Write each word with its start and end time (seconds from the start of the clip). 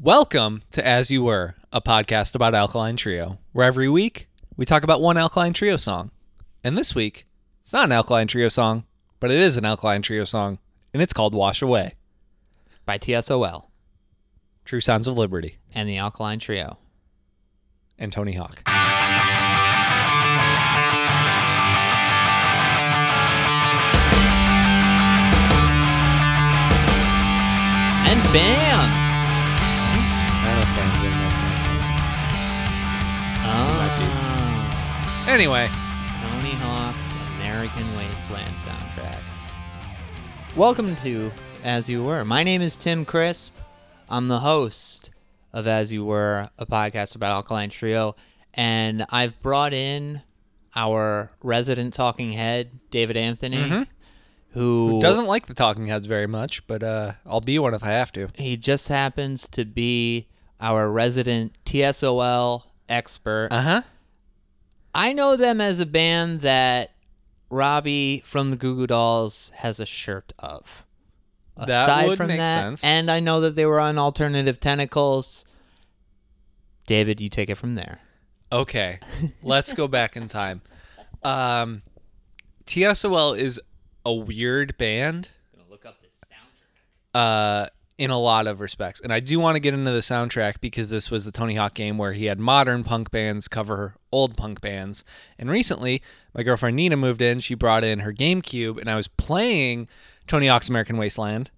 Welcome 0.00 0.62
to 0.70 0.86
As 0.86 1.10
You 1.10 1.24
Were, 1.24 1.56
a 1.72 1.80
podcast 1.80 2.34
about 2.34 2.54
Alkaline 2.54 2.96
Trio, 2.96 3.38
where 3.52 3.66
every 3.66 3.88
week 3.88 4.28
we 4.56 4.64
talk 4.64 4.82
about 4.84 5.00
one 5.00 5.16
Alkaline 5.18 5.52
Trio 5.52 5.76
song. 5.76 6.10
And 6.62 6.78
this 6.78 6.94
week, 6.94 7.26
it's 7.62 7.72
not 7.72 7.86
an 7.86 7.92
Alkaline 7.92 8.28
Trio 8.28 8.48
song, 8.48 8.84
but 9.20 9.30
it 9.30 9.40
is 9.40 9.56
an 9.56 9.64
Alkaline 9.64 10.02
Trio 10.02 10.24
song, 10.24 10.58
and 10.92 11.02
it's 11.02 11.12
called 11.12 11.34
Wash 11.34 11.62
Away. 11.62 11.94
by 12.86 12.96
TSOL 12.98 13.64
True 14.64 14.80
Sounds 14.80 15.08
of 15.08 15.18
Liberty 15.18 15.58
and 15.74 15.88
the 15.88 15.98
Alkaline 15.98 16.38
Trio. 16.38 16.78
and 17.98 18.12
Tony 18.12 18.34
Hawk. 18.34 18.62
And 28.10 28.22
bam! 28.32 29.07
Anyway, 35.28 35.68
Tony 36.22 36.52
Hawk's 36.52 37.12
American 37.36 37.84
Wasteland 37.94 38.56
soundtrack. 38.56 39.20
Welcome 40.56 40.96
to 40.96 41.30
As 41.62 41.86
You 41.86 42.02
Were. 42.02 42.24
My 42.24 42.42
name 42.42 42.62
is 42.62 42.78
Tim 42.78 43.04
Crisp. 43.04 43.52
I'm 44.08 44.28
the 44.28 44.38
host 44.38 45.10
of 45.52 45.66
As 45.66 45.92
You 45.92 46.06
Were, 46.06 46.48
a 46.58 46.64
podcast 46.64 47.14
about 47.14 47.32
Alkaline 47.32 47.68
Trio, 47.68 48.16
and 48.54 49.04
I've 49.10 49.38
brought 49.42 49.74
in 49.74 50.22
our 50.74 51.30
resident 51.42 51.92
talking 51.92 52.32
head, 52.32 52.70
David 52.90 53.18
Anthony, 53.18 53.86
who 54.52 54.98
doesn't 55.02 55.26
like 55.26 55.44
the 55.46 55.52
Talking 55.52 55.88
Heads 55.88 56.06
very 56.06 56.26
much, 56.26 56.66
but 56.66 56.82
uh, 56.82 57.12
I'll 57.26 57.42
be 57.42 57.58
one 57.58 57.74
if 57.74 57.84
I 57.84 57.88
have 57.90 58.12
to. 58.12 58.28
he 58.36 58.56
just 58.56 58.88
happens 58.88 59.46
to 59.48 59.66
be 59.66 60.26
our 60.58 60.88
resident 60.90 61.52
TSOL 61.66 62.62
expert. 62.88 63.48
Uh 63.50 63.60
huh. 63.60 63.82
I 64.94 65.12
know 65.12 65.36
them 65.36 65.60
as 65.60 65.80
a 65.80 65.86
band 65.86 66.40
that 66.42 66.92
Robbie 67.50 68.22
from 68.26 68.50
the 68.50 68.56
Goo 68.56 68.74
Goo 68.76 68.86
Dolls 68.86 69.52
has 69.56 69.80
a 69.80 69.86
shirt 69.86 70.32
of. 70.38 70.84
That 71.56 71.88
Aside 71.88 72.08
would 72.08 72.18
from 72.18 72.28
make 72.28 72.38
that, 72.38 72.52
sense. 72.52 72.84
and 72.84 73.10
I 73.10 73.18
know 73.20 73.40
that 73.40 73.56
they 73.56 73.66
were 73.66 73.80
on 73.80 73.98
Alternative 73.98 74.60
Tentacles. 74.60 75.44
David, 76.86 77.20
you 77.20 77.28
take 77.28 77.50
it 77.50 77.56
from 77.56 77.74
there. 77.74 77.98
Okay, 78.52 78.98
let's 79.42 79.72
go 79.72 79.88
back 79.88 80.16
in 80.16 80.26
time. 80.28 80.62
Um, 81.22 81.82
TSOL 82.64 83.36
is 83.36 83.60
a 84.06 84.12
weird 84.14 84.78
band. 84.78 85.30
I'm 85.52 85.60
Gonna 85.60 85.70
look 85.70 85.84
up 85.84 86.00
this 86.00 86.12
soundtrack. 86.12 87.64
uh, 87.64 87.68
in 87.98 88.10
a 88.10 88.18
lot 88.18 88.46
of 88.46 88.60
respects. 88.60 89.00
And 89.00 89.12
I 89.12 89.18
do 89.18 89.40
want 89.40 89.56
to 89.56 89.60
get 89.60 89.74
into 89.74 89.90
the 89.90 89.98
soundtrack 89.98 90.60
because 90.60 90.88
this 90.88 91.10
was 91.10 91.24
the 91.24 91.32
Tony 91.32 91.56
Hawk 91.56 91.74
game 91.74 91.98
where 91.98 92.12
he 92.12 92.26
had 92.26 92.38
modern 92.38 92.84
punk 92.84 93.10
bands 93.10 93.48
cover 93.48 93.96
old 94.12 94.36
punk 94.36 94.60
bands. 94.60 95.04
And 95.36 95.50
recently, 95.50 96.00
my 96.32 96.44
girlfriend 96.44 96.76
Nina 96.76 96.96
moved 96.96 97.20
in. 97.20 97.40
She 97.40 97.54
brought 97.54 97.82
in 97.82 98.00
her 98.00 98.12
GameCube, 98.12 98.80
and 98.80 98.88
I 98.88 98.94
was 98.94 99.08
playing 99.08 99.88
Tony 100.28 100.46
Hawk's 100.46 100.68
American 100.68 100.96
Wasteland. 100.96 101.50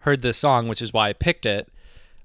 Heard 0.00 0.22
this 0.22 0.38
song, 0.38 0.68
which 0.68 0.80
is 0.80 0.92
why 0.92 1.08
I 1.08 1.12
picked 1.12 1.44
it 1.44 1.68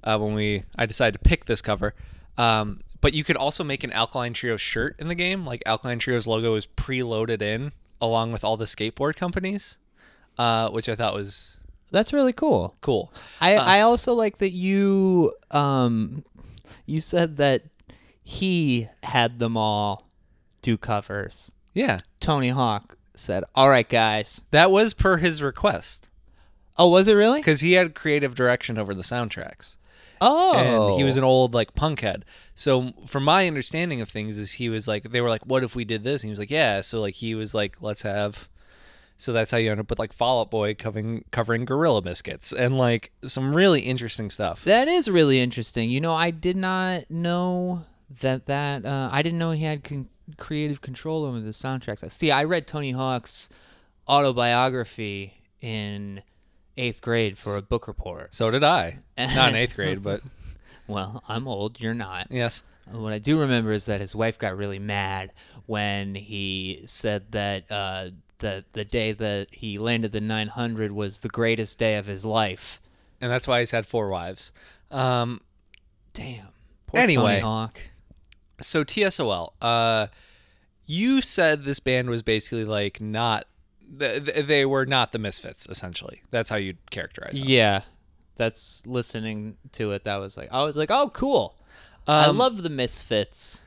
uh, 0.04 0.20
when 0.20 0.36
we 0.36 0.64
I 0.76 0.86
decided 0.86 1.14
to 1.14 1.28
pick 1.28 1.46
this 1.46 1.62
cover. 1.62 1.96
Um, 2.38 2.82
but 3.02 3.16
you 3.16 3.24
could 3.24 3.36
also 3.36 3.64
make 3.64 3.84
an 3.84 3.92
Alkaline 3.92 4.34
Trio 4.34 4.56
shirt 4.56 4.96
in 5.00 5.08
the 5.08 5.16
game. 5.16 5.46
Like 5.46 5.64
Alkaline 5.66 6.00
Trio's 6.00 6.28
logo 6.28 6.54
is 6.56 6.68
preloaded 6.68 7.42
in 7.42 7.72
along 8.00 8.32
with 8.32 8.44
all 8.44 8.56
the 8.56 8.66
skateboard 8.66 9.16
companies, 9.16 9.78
uh, 10.38 10.70
which 10.70 10.88
I 10.88 10.96
thought 10.96 11.16
was 11.16 11.58
That's 11.94 12.12
really 12.12 12.34
cool. 12.34 12.76
cool. 12.82 13.14
I, 13.40 13.56
Uh. 13.56 13.64
I 13.64 13.80
also 13.82 14.14
like 14.14 14.40
that 14.40 14.52
you 14.52 15.34
um 15.52 16.26
you 16.86 17.00
said 17.00 17.38
that 17.38 17.64
he 18.22 18.90
had 19.04 19.40
them 19.40 19.56
all 19.56 20.10
do 20.62 20.78
covers. 20.78 21.52
Yeah, 21.74 22.02
Tony 22.20 22.50
Hawk 22.50 22.98
said, 23.16 23.44
"All 23.56 23.70
right, 23.70 23.88
guys." 23.88 24.44
that 24.52 24.72
was 24.72 24.94
per 24.94 25.18
his 25.18 25.42
request 25.42 26.10
Oh, 26.78 26.90
was 26.90 27.08
it 27.08 27.14
really? 27.14 27.40
because 27.40 27.62
he 27.62 27.74
had 27.74 27.94
creative 27.96 28.34
direction 28.36 28.78
over 28.80 28.94
the 28.96 29.04
soundtracks, 29.04 29.78
Oh, 30.20 30.54
and 30.56 30.98
he 30.98 31.04
was 31.04 31.18
an 31.18 31.24
old 31.24 31.54
like 31.54 31.76
punk 31.76 32.00
head. 32.02 32.26
So, 32.56 32.94
from 33.08 33.24
my 33.24 33.46
understanding 33.48 34.02
of 34.02 34.10
things, 34.10 34.38
is 34.38 34.54
he 34.54 34.70
was 34.70 34.88
like, 34.88 35.12
they 35.12 35.22
were 35.22 35.30
like, 35.30 35.46
"What 35.46 35.64
if 35.64 35.76
we 35.76 35.86
did 35.86 36.04
this?" 36.04 36.24
And 36.24 36.30
he 36.30 36.32
was 36.32 36.40
like, 36.40 36.50
"Yeah." 36.52 36.82
So, 36.82 37.00
like, 37.02 37.16
he 37.16 37.36
was 37.36 37.54
like, 37.54 37.78
"Let's 37.82 38.02
have." 38.04 38.48
So 39.18 39.32
that's 39.32 39.52
how 39.52 39.58
you 39.58 39.72
end 39.72 39.80
up 39.80 39.90
with 39.90 40.00
like 40.00 40.12
Fall 40.12 40.42
Out 40.42 40.52
Boy 40.52 40.74
covering 40.74 41.24
covering 41.32 41.66
Gorilla 41.66 42.02
Biscuits 42.02 42.52
and 42.52 42.78
like 42.78 43.12
some 43.26 43.56
really 43.56 43.82
interesting 43.82 44.30
stuff. 44.30 44.64
That 44.66 44.88
is 44.88 45.10
really 45.10 45.40
interesting. 45.40 45.90
You 45.90 46.02
know, 46.02 46.14
I 46.14 46.32
did 46.32 46.58
not 46.58 47.10
know 47.10 47.86
that 48.22 48.48
that 48.48 48.86
uh, 48.86 49.10
I 49.12 49.22
didn't 49.22 49.40
know 49.40 49.52
he 49.52 49.64
had 49.64 49.84
con- 49.84 50.10
creative 50.38 50.82
control 50.82 51.24
over 51.26 51.40
the 51.40 51.52
soundtracks. 51.52 52.10
See, 52.12 52.32
I 52.32 52.44
read 52.44 52.68
Tony 52.68 52.92
Hawk's 52.92 53.50
autobiography 54.10 55.34
in 55.62 56.22
eighth 56.78 57.02
grade 57.02 57.38
for 57.38 57.56
a 57.56 57.62
book 57.62 57.88
report. 57.88 58.34
So 58.34 58.52
did 58.52 58.64
I. 58.64 59.00
Not 59.18 59.50
in 59.50 59.56
eighth 59.56 59.76
grade, 59.76 60.02
but 60.04 60.22
Well, 60.88 61.24
I'm 61.28 61.48
old. 61.48 61.80
You're 61.80 61.94
not. 61.94 62.28
yes. 62.30 62.64
What 62.92 63.14
I 63.14 63.20
do 63.20 63.40
remember 63.40 63.72
is 63.72 63.86
that 63.86 64.02
his 64.02 64.14
wife 64.14 64.38
got 64.38 64.58
really 64.58 64.80
mad 64.80 65.32
when 65.66 66.16
he 66.16 66.84
said 66.86 67.32
that 67.32 67.72
uh, 67.72 68.10
the 68.44 68.66
the 68.74 68.86
day 68.86 69.12
that 69.12 69.48
he 69.52 69.80
landed 69.80 70.12
the 70.12 70.22
900 70.22 70.92
was 70.92 71.20
the 71.20 71.30
greatest 71.30 71.80
day 71.80 71.96
of 71.96 72.06
his 72.06 72.24
life. 72.26 72.80
And 73.20 73.32
that's 73.32 73.48
why 73.48 73.62
he's 73.62 73.72
had 73.72 73.86
four 73.88 74.10
wives. 74.10 74.52
Um, 74.92 75.42
Damn. 76.14 76.50
Poor 76.88 77.00
Anyway. 77.00 77.40
Tony 77.40 77.40
Hawk. 77.42 77.80
so 78.62 78.84
TSOL, 78.84 79.54
uh, 79.62 80.08
you 80.86 81.22
said 81.22 81.64
this 81.64 81.80
band 81.80 82.10
was 82.10 82.22
basically 82.22 82.66
like 82.66 83.02
not. 83.02 83.48
th- 83.98 84.26
th- 84.26 84.46
They 84.46 84.66
were 84.66 84.86
not 84.86 85.12
the 85.14 85.20
Misfits, 85.20 85.66
essentially. 85.70 86.22
That's 86.30 86.50
how 86.50 86.58
you'd 86.58 86.78
characterize 86.92 87.40
them. 87.40 87.48
Yeah, 87.50 87.82
that's 88.36 88.86
listening 88.86 89.58
to 89.72 89.92
it. 89.92 90.04
That 90.04 90.18
was 90.18 90.36
like 90.38 90.50
I 90.52 90.64
was 90.64 90.76
like, 90.76 90.92
oh, 90.92 91.10
cool. 91.14 91.56
I 92.08 92.26
Um, 92.26 92.38
love 92.38 92.62
the 92.64 92.70
Misfits. 92.70 93.66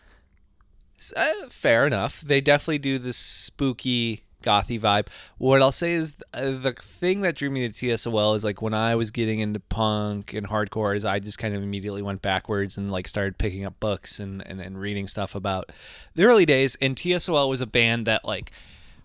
Uh, 1.16 1.48
fair 1.48 1.86
enough. 1.86 2.20
They 2.20 2.40
definitely 2.40 2.78
do 2.78 2.98
this 2.98 3.16
spooky 3.16 4.22
gothy 4.46 4.80
vibe. 4.80 5.08
What 5.38 5.60
I'll 5.60 5.72
say 5.72 5.94
is 5.94 6.14
uh, 6.32 6.52
the 6.52 6.72
thing 6.72 7.22
that 7.22 7.34
drew 7.36 7.50
me 7.50 7.68
to 7.68 7.74
TSOL 7.74 8.36
is 8.36 8.44
like 8.44 8.62
when 8.62 8.74
I 8.74 8.94
was 8.94 9.10
getting 9.10 9.40
into 9.40 9.60
punk 9.60 10.32
and 10.32 10.48
hardcore 10.48 10.94
is 10.94 11.04
I 11.04 11.18
just 11.18 11.38
kind 11.38 11.54
of 11.54 11.62
immediately 11.62 12.02
went 12.02 12.22
backwards 12.22 12.76
and 12.76 12.90
like 12.90 13.08
started 13.08 13.38
picking 13.38 13.64
up 13.64 13.78
books 13.80 14.20
and, 14.20 14.46
and, 14.46 14.60
and 14.60 14.80
reading 14.80 15.06
stuff 15.06 15.34
about 15.34 15.70
the 16.14 16.24
early 16.24 16.46
days. 16.46 16.76
And 16.80 16.96
TSOL 16.96 17.48
was 17.48 17.60
a 17.60 17.66
band 17.66 18.06
that 18.06 18.24
like 18.24 18.52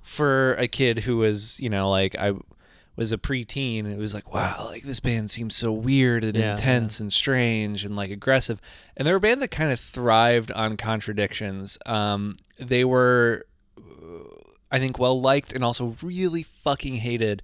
for 0.02 0.54
a 0.54 0.68
kid 0.68 1.00
who 1.00 1.18
was, 1.18 1.60
you 1.60 1.70
know, 1.70 1.90
like 1.90 2.16
I 2.16 2.34
was 2.96 3.12
a 3.12 3.18
preteen, 3.18 3.92
it 3.92 3.98
was 3.98 4.14
like, 4.14 4.34
wow, 4.34 4.68
like 4.70 4.84
this 4.84 5.00
band 5.00 5.32
seems 5.32 5.56
so 5.56 5.72
weird 5.72 6.24
and 6.24 6.36
Yeah, 6.36 6.52
intense 6.52 7.00
and 7.00 7.12
strange 7.12 7.84
and 7.84 7.96
like 7.96 8.12
aggressive. 8.12 8.62
And 8.98 9.08
they're 9.08 9.16
a 9.16 9.20
band 9.20 9.42
that 9.42 9.50
kind 9.50 9.72
of 9.72 9.80
thrived 9.80 10.52
on 10.52 10.78
contradictions. 10.78 11.78
Um, 11.86 12.38
they 12.60 12.84
were, 12.84 13.46
I 14.72 14.80
think, 14.80 14.98
well 14.98 15.20
liked 15.20 15.52
and 15.52 15.64
also 15.64 15.98
really 16.02 16.44
fucking 16.44 16.96
hated 16.96 17.44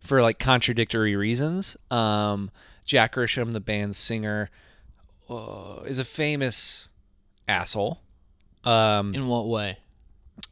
for 0.00 0.22
like 0.22 0.38
contradictory 0.38 1.16
reasons. 1.16 1.76
Um, 1.90 2.50
Jack 2.84 3.14
Grisham, 3.14 3.52
the 3.52 3.60
band's 3.60 3.98
singer, 3.98 4.50
uh, 5.28 5.82
is 5.86 5.98
a 5.98 6.04
famous 6.04 6.88
asshole. 7.48 8.00
Um, 8.64 9.14
In 9.14 9.28
what 9.28 9.46
way? 9.48 9.78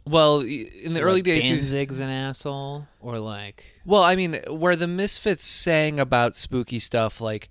well, 0.06 0.40
in 0.40 0.92
the 0.94 1.00
early 1.00 1.22
days, 1.22 1.46
Danzig's 1.46 2.00
an 2.00 2.08
asshole, 2.10 2.86
or 3.00 3.18
like 3.18 3.64
Well, 3.84 4.02
I 4.02 4.16
mean, 4.16 4.40
where 4.48 4.76
the 4.76 4.86
Misfits 4.86 5.44
sang 5.44 5.98
about 6.00 6.36
spooky 6.36 6.78
stuff, 6.78 7.20
like 7.20 7.48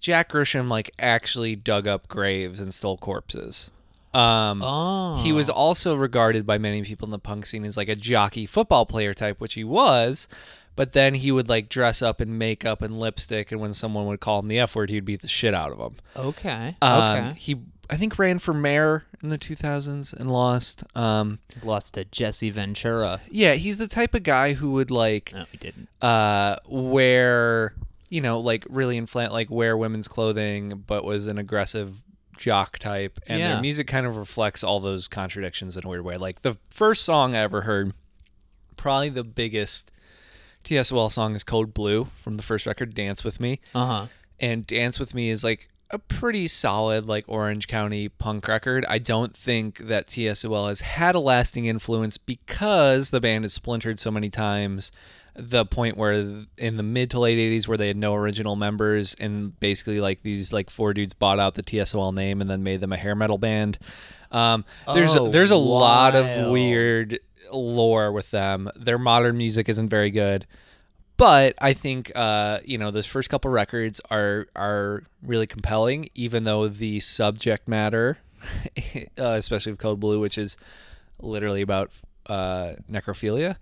Jack 0.00 0.30
Grisham, 0.32 0.68
like 0.68 0.90
actually 0.98 1.56
dug 1.56 1.86
up 1.86 2.08
graves 2.08 2.60
and 2.60 2.74
stole 2.74 2.96
corpses. 2.96 3.70
Um, 4.14 4.62
oh, 4.62 5.16
He 5.22 5.32
was 5.32 5.48
also 5.50 5.94
regarded 5.94 6.46
by 6.46 6.58
many 6.58 6.82
people 6.82 7.06
in 7.06 7.10
the 7.10 7.18
punk 7.18 7.46
scene 7.46 7.64
as 7.64 7.76
like 7.76 7.88
a 7.88 7.96
jockey 7.96 8.46
football 8.46 8.86
player 8.86 9.12
type, 9.14 9.40
which 9.40 9.54
he 9.54 9.64
was. 9.64 10.28
But 10.76 10.92
then 10.92 11.14
he 11.14 11.30
would 11.30 11.48
like 11.48 11.68
dress 11.68 12.02
up 12.02 12.20
in 12.20 12.36
makeup 12.36 12.82
and 12.82 12.98
lipstick, 12.98 13.52
and 13.52 13.60
when 13.60 13.74
someone 13.74 14.06
would 14.06 14.18
call 14.20 14.40
him 14.40 14.48
the 14.48 14.58
F 14.58 14.74
word, 14.74 14.90
he'd 14.90 15.04
beat 15.04 15.22
the 15.22 15.28
shit 15.28 15.54
out 15.54 15.70
of 15.70 15.78
them. 15.78 15.96
okay. 16.16 16.76
Um, 16.82 17.02
okay, 17.02 17.34
He, 17.38 17.60
I 17.88 17.96
think, 17.96 18.18
ran 18.18 18.40
for 18.40 18.52
mayor 18.52 19.04
in 19.22 19.28
the 19.28 19.38
2000s 19.38 20.12
and 20.12 20.32
lost. 20.32 20.82
Um, 20.96 21.38
lost 21.62 21.94
to 21.94 22.04
Jesse 22.06 22.50
Ventura. 22.50 23.20
yeah, 23.30 23.54
he's 23.54 23.78
the 23.78 23.86
type 23.86 24.14
of 24.14 24.24
guy 24.24 24.54
who 24.54 24.72
would 24.72 24.90
like 24.90 25.32
No, 25.32 25.44
he 25.52 25.58
didn't. 25.58 25.88
uh, 26.02 26.56
wear 26.66 27.74
you 28.08 28.20
know 28.20 28.38
like 28.40 28.64
really 28.68 29.00
inflant 29.00 29.30
like 29.32 29.50
wear 29.50 29.76
women's 29.76 30.08
clothing, 30.08 30.82
but 30.86 31.04
was 31.04 31.26
an 31.28 31.38
aggressive 31.38 32.02
jock 32.38 32.78
type, 32.78 33.18
and 33.26 33.38
Yeah. 33.40 33.52
their 33.52 33.60
music 33.60 33.86
kind 33.86 34.06
of 34.06 34.16
reflects 34.16 34.62
all 34.64 34.80
those 34.80 35.08
contradictions 35.08 35.76
in 35.76 35.84
a 35.84 35.88
weird 35.88 36.04
way. 36.04 36.16
Like 36.16 36.42
the 36.42 36.56
first 36.70 37.04
song 37.04 37.34
I 37.34 37.38
ever 37.40 37.62
heard, 37.62 37.92
probably 38.76 39.08
the 39.08 39.24
biggest 39.24 39.90
TSOL 40.64 41.10
song 41.12 41.34
is 41.34 41.44
Code 41.44 41.74
Blue 41.74 42.08
from 42.16 42.36
the 42.36 42.42
first 42.42 42.66
record, 42.66 42.94
Dance 42.94 43.22
with 43.24 43.38
Me, 43.40 43.60
Uh 43.74 43.86
huh. 43.86 44.06
and 44.40 44.66
Dance 44.66 44.98
with 44.98 45.14
Me 45.14 45.30
is 45.30 45.44
like 45.44 45.68
a 45.94 45.98
pretty 45.98 46.48
solid 46.48 47.06
like 47.06 47.24
Orange 47.28 47.68
County 47.68 48.08
punk 48.08 48.48
record. 48.48 48.84
I 48.88 48.98
don't 48.98 49.34
think 49.34 49.78
that 49.78 50.08
TSOL 50.08 50.68
has 50.68 50.80
had 50.82 51.14
a 51.14 51.20
lasting 51.20 51.66
influence 51.66 52.18
because 52.18 53.10
the 53.10 53.20
band 53.20 53.44
has 53.44 53.52
splintered 53.54 54.00
so 54.00 54.10
many 54.10 54.28
times. 54.28 54.90
The 55.36 55.64
point 55.64 55.96
where 55.96 56.46
in 56.58 56.76
the 56.76 56.82
mid 56.82 57.10
to 57.10 57.20
late 57.20 57.38
80s 57.38 57.66
where 57.66 57.78
they 57.78 57.88
had 57.88 57.96
no 57.96 58.14
original 58.14 58.56
members 58.56 59.14
and 59.18 59.58
basically 59.58 60.00
like 60.00 60.22
these 60.22 60.52
like 60.52 60.68
four 60.70 60.94
dudes 60.94 61.14
bought 61.14 61.38
out 61.40 61.54
the 61.54 61.62
TSOL 61.62 62.12
name 62.12 62.40
and 62.40 62.50
then 62.50 62.62
made 62.62 62.80
them 62.80 62.92
a 62.92 62.96
hair 62.96 63.14
metal 63.14 63.38
band. 63.38 63.78
Um, 64.30 64.64
there's 64.94 65.16
Oh, 65.16 65.28
there's 65.28 65.50
a 65.52 65.56
lot 65.56 66.14
of 66.14 66.50
weird 66.50 67.20
lore 67.52 68.10
with 68.12 68.30
them. 68.32 68.68
Their 68.76 68.98
modern 68.98 69.36
music 69.36 69.68
isn't 69.68 69.88
very 69.88 70.10
good 70.10 70.46
but 71.16 71.54
I 71.60 71.72
think 71.74 72.10
uh, 72.14 72.60
you 72.64 72.78
know 72.78 72.90
those 72.90 73.06
first 73.06 73.30
couple 73.30 73.50
records 73.50 74.00
are 74.10 74.46
are 74.56 75.04
really 75.22 75.46
compelling, 75.46 76.08
even 76.14 76.44
though 76.44 76.68
the 76.68 77.00
subject 77.00 77.68
matter, 77.68 78.18
uh, 79.18 79.24
especially 79.38 79.72
with 79.72 79.80
Code 79.80 80.00
Blue, 80.00 80.20
which 80.20 80.36
is 80.38 80.56
literally 81.20 81.62
about 81.62 81.90
uh, 82.26 82.72
necrophilia, 82.90 83.56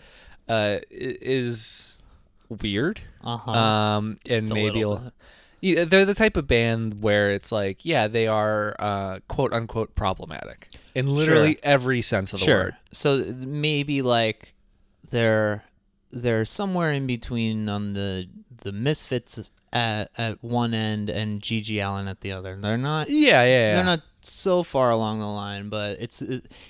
uh, 0.48 0.78
is 0.90 2.02
weird. 2.48 3.00
Uh-huh. 3.24 3.50
Um, 3.50 4.18
and 4.28 4.42
Just 4.42 4.52
maybe 4.54 4.78
little 4.84 4.94
a- 4.96 5.00
bit. 5.00 5.12
yeah, 5.60 5.84
they're 5.84 6.04
the 6.04 6.14
type 6.14 6.36
of 6.36 6.46
band 6.46 7.02
where 7.02 7.30
it's 7.30 7.50
like, 7.52 7.84
yeah, 7.84 8.08
they 8.08 8.26
are 8.26 8.74
uh, 8.78 9.18
quote 9.28 9.52
unquote 9.52 9.94
problematic 9.94 10.68
in 10.94 11.06
literally 11.14 11.52
Sure. 11.54 11.60
every 11.62 12.02
sense 12.02 12.32
of 12.32 12.40
the 12.40 12.46
sure. 12.46 12.58
word. 12.64 12.76
So 12.92 13.24
maybe 13.38 14.02
like 14.02 14.54
they're 15.10 15.64
they're 16.12 16.44
somewhere 16.44 16.92
in 16.92 17.06
between 17.06 17.68
on 17.68 17.94
the 17.94 18.28
the 18.62 18.72
Misfits 18.72 19.50
at 19.72 20.10
at 20.16 20.42
one 20.42 20.74
end 20.74 21.10
and 21.10 21.40
GG 21.40 21.82
Allin 21.84 22.06
at 22.08 22.20
the 22.20 22.32
other. 22.32 22.56
They're 22.60 22.76
not 22.78 23.08
Yeah, 23.08 23.42
yeah, 23.42 23.44
yeah. 23.44 23.74
they're 23.76 23.84
not 23.84 24.02
so 24.20 24.62
far 24.62 24.90
along 24.90 25.18
the 25.18 25.26
line, 25.26 25.68
but 25.68 25.98
it's 26.00 26.22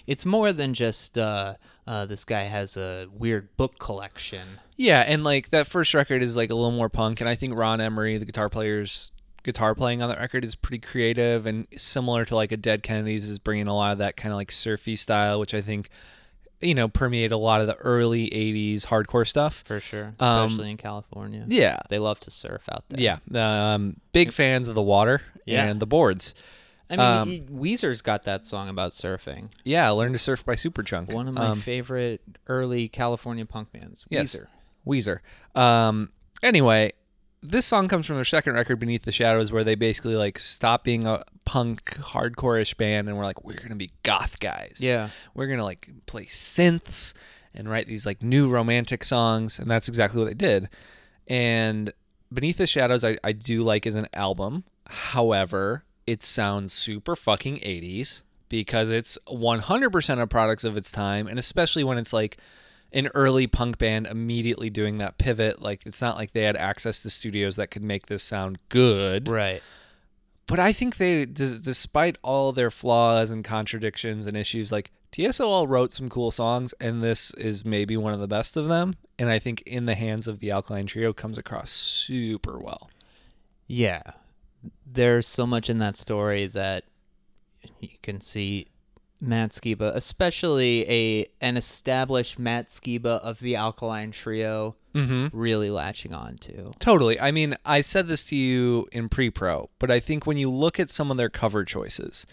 it's 0.07 0.25
more 0.25 0.53
than 0.53 0.75
just 0.75 1.19
uh, 1.19 1.55
uh, 1.87 2.07
this 2.07 2.25
guy 2.25 2.43
has 2.45 2.77
a 2.77 3.09
weird 3.13 3.55
book 3.57 3.79
collection. 3.79 4.61
Yeah, 4.77 5.01
and 5.01 5.23
like 5.23 5.51
that 5.51 5.67
first 5.67 5.93
record 5.93 6.23
is 6.23 6.37
like 6.37 6.51
a 6.51 6.55
little 6.55 6.71
more 6.71 6.89
punk, 6.89 7.21
and 7.21 7.29
I 7.29 7.35
think 7.35 7.55
Ron 7.57 7.81
Emory, 7.81 8.17
the 8.19 8.25
guitar 8.25 8.49
player's 8.49 9.13
guitar 9.43 9.75
playing 9.75 10.03
on 10.03 10.09
that 10.09 10.19
record, 10.19 10.45
is 10.45 10.55
pretty 10.55 10.79
creative 10.79 11.47
and 11.47 11.67
similar 11.77 12.25
to 12.25 12.35
like 12.35 12.53
a 12.53 12.57
Dead 12.57 12.83
Kennedys 12.83 13.29
is 13.29 13.39
bringing 13.39 13.67
a 13.67 13.75
lot 13.75 13.93
of 13.93 13.99
that 13.99 14.17
kind 14.17 14.33
of 14.33 14.39
like 14.39 14.53
surfy 14.53 14.97
style, 14.97 15.39
which 15.41 15.53
I 15.53 15.61
think 15.61 15.91
you 16.63 16.75
know 16.75 16.89
permeate 16.89 17.33
a 17.33 17.37
lot 17.37 17.61
of 17.61 17.67
the 17.67 17.77
early 17.77 18.29
'80s 18.31 18.87
hardcore 18.87 19.27
stuff. 19.29 19.63
For 19.67 19.81
sure, 19.81 20.15
Um, 20.21 20.47
especially 20.47 20.71
in 20.71 20.77
California. 20.77 21.45
Yeah, 21.49 21.79
They 21.89 21.99
love 21.99 22.21
to 22.21 22.31
surf 22.31 22.63
out 22.71 22.85
there. 22.89 23.01
yeah. 23.01 23.75
Um, 23.75 23.97
big 24.13 24.33
fans 24.33 24.69
of 24.69 24.75
the 24.75 24.83
water 24.83 25.23
Yeah. 25.45 25.65
and 25.65 25.81
the 25.81 25.87
boards. 25.87 26.35
I 26.91 26.97
mean, 26.97 27.49
um, 27.51 27.61
Weezer's 27.63 28.03
got 28.03 28.25
that 28.25 28.45
song 28.47 28.69
about 28.69 28.93
surfing. 28.93 29.49
Yeah, 29.65 29.89
Learn 29.91 30.13
to 30.13 30.19
Surf 30.19 30.45
by 30.45 30.55
Superchunk. 30.57 31.11
One 31.13 31.27
of 31.27 31.33
my 31.35 31.47
Um, 31.47 31.61
favorite 31.61 32.21
early 32.49 32.87
California 32.89 33.47
punk 33.47 33.73
bands. 33.73 34.05
Yes. 34.11 34.37
Weezer. 34.37 34.47
Weezer. 34.87 35.59
Um, 35.59 36.11
anyway, 36.43 36.93
this 37.43 37.67
song 37.67 37.89
comes 37.89 38.07
from 38.07 38.17
their 38.17 38.25
second 38.25 38.55
record, 38.55 38.79
Beneath 38.79 39.05
the 39.05 39.13
Shadows, 39.13 39.51
where 39.51 39.65
they 39.65 39.75
basically 39.75 40.15
like 40.15 40.39
stop 40.39 40.85
being 40.85 41.07
a 41.07 41.25
punk 41.45 41.97
hardcore-ish 41.97 42.75
band 42.75 43.09
and 43.09 43.19
we're 43.19 43.25
like, 43.25 43.45
we're 43.45 43.61
gonna 43.61 43.75
be 43.77 43.91
goth 44.03 44.39
guys. 44.41 44.79
Yeah. 44.79 45.09
We're 45.35 45.49
gonna 45.49 45.65
like 45.65 45.89
play 46.07 46.27
synths 46.27 47.13
and 47.55 47.69
write 47.69 47.87
these 47.89 48.07
like 48.07 48.23
new 48.23 48.49
romantic 48.49 49.05
songs, 49.05 49.59
and 49.59 49.71
that's 49.71 49.89
exactly 49.89 50.21
what 50.21 50.29
they 50.29 50.35
did. 50.35 50.69
And 51.27 51.93
Beneath 52.33 52.59
the 52.59 52.67
Shadows, 52.67 53.05
I, 53.05 53.19
I 53.23 53.33
do 53.33 53.63
like 53.63 53.87
as 53.87 53.95
an 53.95 54.09
album. 54.15 54.65
However, 54.87 55.85
it 56.07 56.23
sounds 56.23 56.73
super 56.73 57.15
fucking 57.17 57.57
80s 57.57 58.23
because 58.49 58.91
it's 58.91 59.19
100% 59.29 60.23
of 60.23 60.29
products 60.29 60.65
of 60.65 60.77
its 60.77 60.93
time, 60.93 61.27
and 61.27 61.39
especially 61.39 61.85
when 61.85 61.99
it's 61.99 62.13
like 62.13 62.39
an 62.93 63.09
early 63.15 63.47
punk 63.47 63.79
band 63.79 64.07
immediately 64.07 64.71
doing 64.71 64.99
that 64.99 65.19
pivot. 65.19 65.63
Like, 65.63 65.83
it's 65.87 66.01
not 66.01 66.17
like 66.17 66.33
they 66.33 66.43
had 66.43 66.57
access 66.57 67.03
to 67.03 67.11
studios 67.11 67.57
that 67.57 67.71
could 67.71 67.83
make 67.83 68.07
this 68.07 68.23
sound 68.23 68.59
good. 68.69 69.29
Right. 69.29 69.63
But 70.47 70.59
I 70.59 70.73
think 70.73 70.97
they, 70.97 71.25
des- 71.25 71.59
despite 71.59 72.19
all 72.23 72.53
their 72.53 72.71
flaws 72.71 73.31
and 73.31 73.45
contradictions 73.45 74.27
and 74.27 74.37
issues, 74.37 74.71
like 74.71 74.91
TSOL 75.13 75.69
wrote 75.69 75.93
some 75.93 76.09
cool 76.09 76.31
songs, 76.31 76.75
and 76.81 77.03
this 77.03 77.33
is 77.35 77.65
maybe 77.65 77.97
one 77.97 78.13
of 78.15 78.21
the 78.21 78.29
best 78.29 78.57
of 78.57 78.69
them. 78.69 78.97
And 79.19 79.31
I 79.31 79.39
think 79.39 79.63
in 79.63 79.87
the 79.87 79.95
hands 79.95 80.27
of 80.27 80.41
the 80.41 80.51
Alkaline 80.51 80.87
Trio 80.87 81.13
comes 81.13 81.39
across 81.39 81.71
super 81.71 82.59
well. 82.59 82.91
Yeah. 83.67 84.03
There's 84.87 85.27
so 85.27 85.47
much 85.47 85.71
in 85.71 85.79
that 85.79 85.97
story 85.97 86.47
that 86.49 86.85
you 87.81 87.91
can 88.03 88.21
see 88.21 88.69
Matt 89.25 89.53
Skiba, 89.53 89.95
especially 89.95 90.85
a 90.91 91.27
an 91.41 91.57
established 91.57 92.39
Matt 92.39 92.69
Skiba 92.71 93.21
of 93.21 93.39
the 93.41 93.57
Alkaline 93.57 94.11
Trio, 94.11 94.77
Mm-hmm. 94.95 95.29
really 95.35 95.71
latching 95.71 96.13
on 96.13 96.37
to. 96.37 96.73
Totally. 96.79 97.19
I 97.19 97.31
mean, 97.31 97.57
I 97.65 97.81
said 97.81 98.09
this 98.09 98.25
to 98.25 98.37
you 98.37 98.89
in 98.93 99.09
pre-pro, 99.09 99.71
but 99.79 99.91
I 99.91 100.01
think 100.01 100.27
when 100.27 100.37
you 100.37 100.51
look 100.51 100.79
at 100.79 100.91
some 100.91 101.11
of 101.11 101.17
their 101.17 101.31
cover 101.31 101.65
choices, 101.65 102.27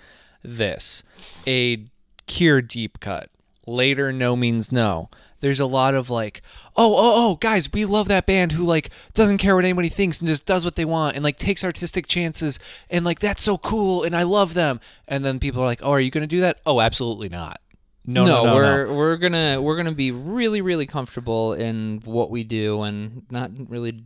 this, 0.44 1.04
a 1.48 1.86
Cure 2.28 2.62
deep 2.62 3.00
cut, 3.00 3.30
later 3.66 4.12
no 4.12 4.36
means 4.36 4.74
no. 4.74 5.10
There's 5.42 5.60
a 5.60 5.66
lot 5.66 5.94
of 5.94 6.10
like, 6.10 6.42
oh, 6.76 6.94
oh, 6.96 7.32
oh, 7.32 7.36
guys, 7.36 7.72
we 7.72 7.86
love 7.86 8.08
that 8.08 8.26
band 8.26 8.54
who 8.54 8.66
like 8.66 8.90
doesn't 9.14 9.38
care 9.38 9.56
what 9.56 9.66
anybody 9.66 9.90
thinks 9.90 10.20
and 10.20 10.28
just 10.28 10.46
does 10.46 10.66
what 10.66 10.76
they 10.76 10.86
want 10.86 11.16
and 11.16 11.24
like 11.24 11.38
takes 11.38 11.64
artistic 11.64 12.08
chances 12.08 12.60
and 12.90 13.06
like 13.06 13.20
that's 13.20 13.44
so 13.44 13.58
cool 13.58 14.04
and 14.04 14.16
I 14.16 14.24
love 14.24 14.54
them. 14.54 14.80
And 15.08 15.24
then 15.24 15.40
people 15.40 15.62
are 15.62 15.66
like, 15.66 15.82
oh, 15.84 15.92
are 15.92 16.02
you 16.02 16.12
gonna 16.12 16.28
do 16.28 16.42
that? 16.42 16.60
Oh, 16.66 16.82
absolutely 16.82 17.30
not. 17.30 17.62
No, 18.06 18.26
no, 18.26 18.44
no, 18.44 18.56
we're 18.56 18.88
no. 18.88 18.94
we're 18.94 19.18
gonna 19.18 19.62
we're 19.62 19.78
gonna 19.78 19.92
be 19.92 20.12
really 20.12 20.62
really 20.62 20.88
comfortable 20.88 21.54
in 21.54 22.02
what 22.06 22.32
we 22.32 22.44
do 22.44 22.82
and 22.82 23.24
not 23.30 23.52
really 23.70 24.04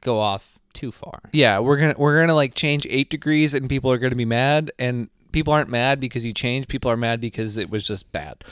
go 0.00 0.18
off 0.18 0.58
too 0.72 0.92
far. 0.92 1.20
Yeah, 1.32 1.58
we're 1.58 1.76
gonna 1.76 1.94
we're 1.98 2.18
gonna 2.20 2.34
like 2.34 2.54
change 2.54 2.86
eight 2.88 3.10
degrees 3.10 3.54
and 3.54 3.68
people 3.68 3.90
are 3.90 3.98
gonna 3.98 4.14
be 4.14 4.24
mad 4.24 4.72
and 4.78 5.10
people 5.32 5.52
aren't 5.52 5.68
mad 5.68 6.00
because 6.00 6.24
you 6.24 6.32
changed. 6.32 6.68
People 6.68 6.90
are 6.90 6.96
mad 6.96 7.20
because 7.20 7.58
it 7.58 7.70
was 7.70 7.84
just 7.84 8.10
bad. 8.12 8.42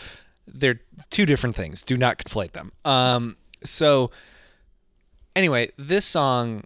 They're 0.47 0.81
two 1.11 1.27
different 1.27 1.57
things. 1.57 1.83
Do 1.83 1.97
not 1.97 2.19
conflate 2.19 2.53
them. 2.53 2.73
Um. 2.85 3.37
So 3.65 4.11
anyway, 5.35 5.73
this 5.77 6.05
song, 6.05 6.65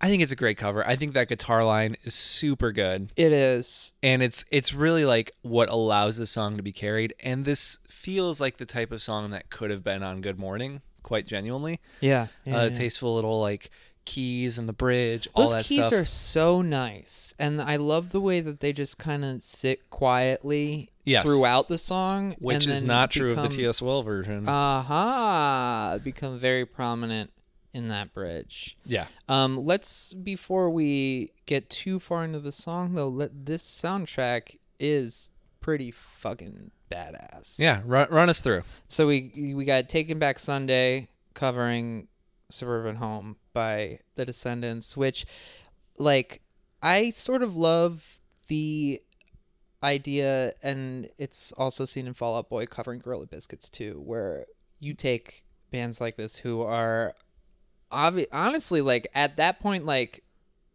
I 0.00 0.08
think 0.08 0.22
it's 0.22 0.32
a 0.32 0.36
great 0.36 0.58
cover. 0.58 0.86
I 0.86 0.96
think 0.96 1.14
that 1.14 1.28
guitar 1.28 1.64
line 1.64 1.96
is 2.04 2.14
super 2.14 2.72
good, 2.72 3.10
It 3.16 3.32
is. 3.32 3.92
and 4.02 4.22
it's 4.22 4.44
it's 4.50 4.72
really 4.72 5.04
like 5.04 5.32
what 5.42 5.68
allows 5.68 6.16
the 6.16 6.26
song 6.26 6.56
to 6.56 6.62
be 6.62 6.72
carried. 6.72 7.14
And 7.20 7.44
this 7.44 7.78
feels 7.88 8.40
like 8.40 8.56
the 8.58 8.66
type 8.66 8.92
of 8.92 9.02
song 9.02 9.30
that 9.30 9.50
could 9.50 9.70
have 9.70 9.82
been 9.84 10.02
on 10.02 10.20
Good 10.20 10.38
Morning, 10.38 10.80
quite 11.02 11.26
genuinely. 11.26 11.80
Yeah. 12.00 12.28
yeah, 12.44 12.56
uh, 12.56 12.62
yeah. 12.64 12.68
Tasteful 12.70 13.14
little 13.14 13.40
like 13.40 13.70
keys 14.04 14.58
and 14.58 14.68
the 14.68 14.72
bridge. 14.72 15.28
all 15.34 15.50
Those 15.50 15.66
keys 15.66 15.86
stuff. 15.86 15.92
are 15.92 16.04
so 16.04 16.60
nice, 16.62 17.34
and 17.38 17.60
I 17.62 17.76
love 17.76 18.10
the 18.10 18.20
way 18.20 18.40
that 18.40 18.60
they 18.60 18.72
just 18.72 18.98
kind 18.98 19.24
of 19.24 19.42
sit 19.42 19.88
quietly 19.90 20.90
Yes. 21.04 21.24
throughout 21.24 21.68
the 21.68 21.78
song, 21.78 22.34
which 22.38 22.66
is 22.66 22.82
not 22.82 23.10
true 23.10 23.30
of 23.30 23.36
the 23.36 23.48
become- 23.48 23.58
TSOL 23.72 24.04
version. 24.04 24.48
Aha! 24.48 25.98
Become 26.02 26.38
very 26.38 26.64
prominent 26.66 27.30
in 27.74 27.88
that 27.88 28.12
bridge. 28.12 28.76
yeah, 28.84 29.06
Um, 29.28 29.64
let's 29.64 30.12
before 30.12 30.68
we 30.70 31.32
get 31.46 31.70
too 31.70 31.98
far 31.98 32.22
into 32.24 32.38
the 32.40 32.52
song 32.52 32.94
though, 32.94 33.08
let 33.08 33.46
this 33.46 33.62
soundtrack 33.64 34.58
is 34.78 35.30
pretty 35.60 35.90
fucking 35.90 36.70
badass. 36.90 37.58
yeah. 37.58 37.80
Run, 37.86 38.08
run 38.10 38.28
us 38.28 38.40
through. 38.40 38.64
So 38.88 39.06
we 39.06 39.52
we 39.56 39.64
got 39.64 39.88
Taking 39.88 40.18
Back 40.18 40.38
Sunday 40.38 41.08
covering 41.34 42.08
Suburban 42.52 42.96
Home 42.96 43.36
by 43.52 44.00
The 44.14 44.24
Descendents, 44.24 44.96
which 44.96 45.26
like 45.98 46.42
I 46.82 47.10
sort 47.10 47.42
of 47.42 47.54
love 47.56 48.18
the 48.48 49.00
idea 49.82 50.52
and 50.62 51.08
it's 51.18 51.52
also 51.52 51.84
seen 51.84 52.06
in 52.06 52.14
Fall 52.14 52.36
Out 52.36 52.48
Boy 52.48 52.66
covering 52.66 53.00
Gorilla 53.00 53.26
Biscuits 53.26 53.68
too, 53.68 54.00
where 54.04 54.46
you 54.78 54.94
take 54.94 55.44
bands 55.70 56.00
like 56.00 56.16
this 56.16 56.36
who 56.36 56.62
are 56.62 57.14
obvi- 57.90 58.26
honestly 58.32 58.80
like 58.80 59.08
at 59.14 59.36
that 59.36 59.58
point 59.60 59.84
like 59.86 60.22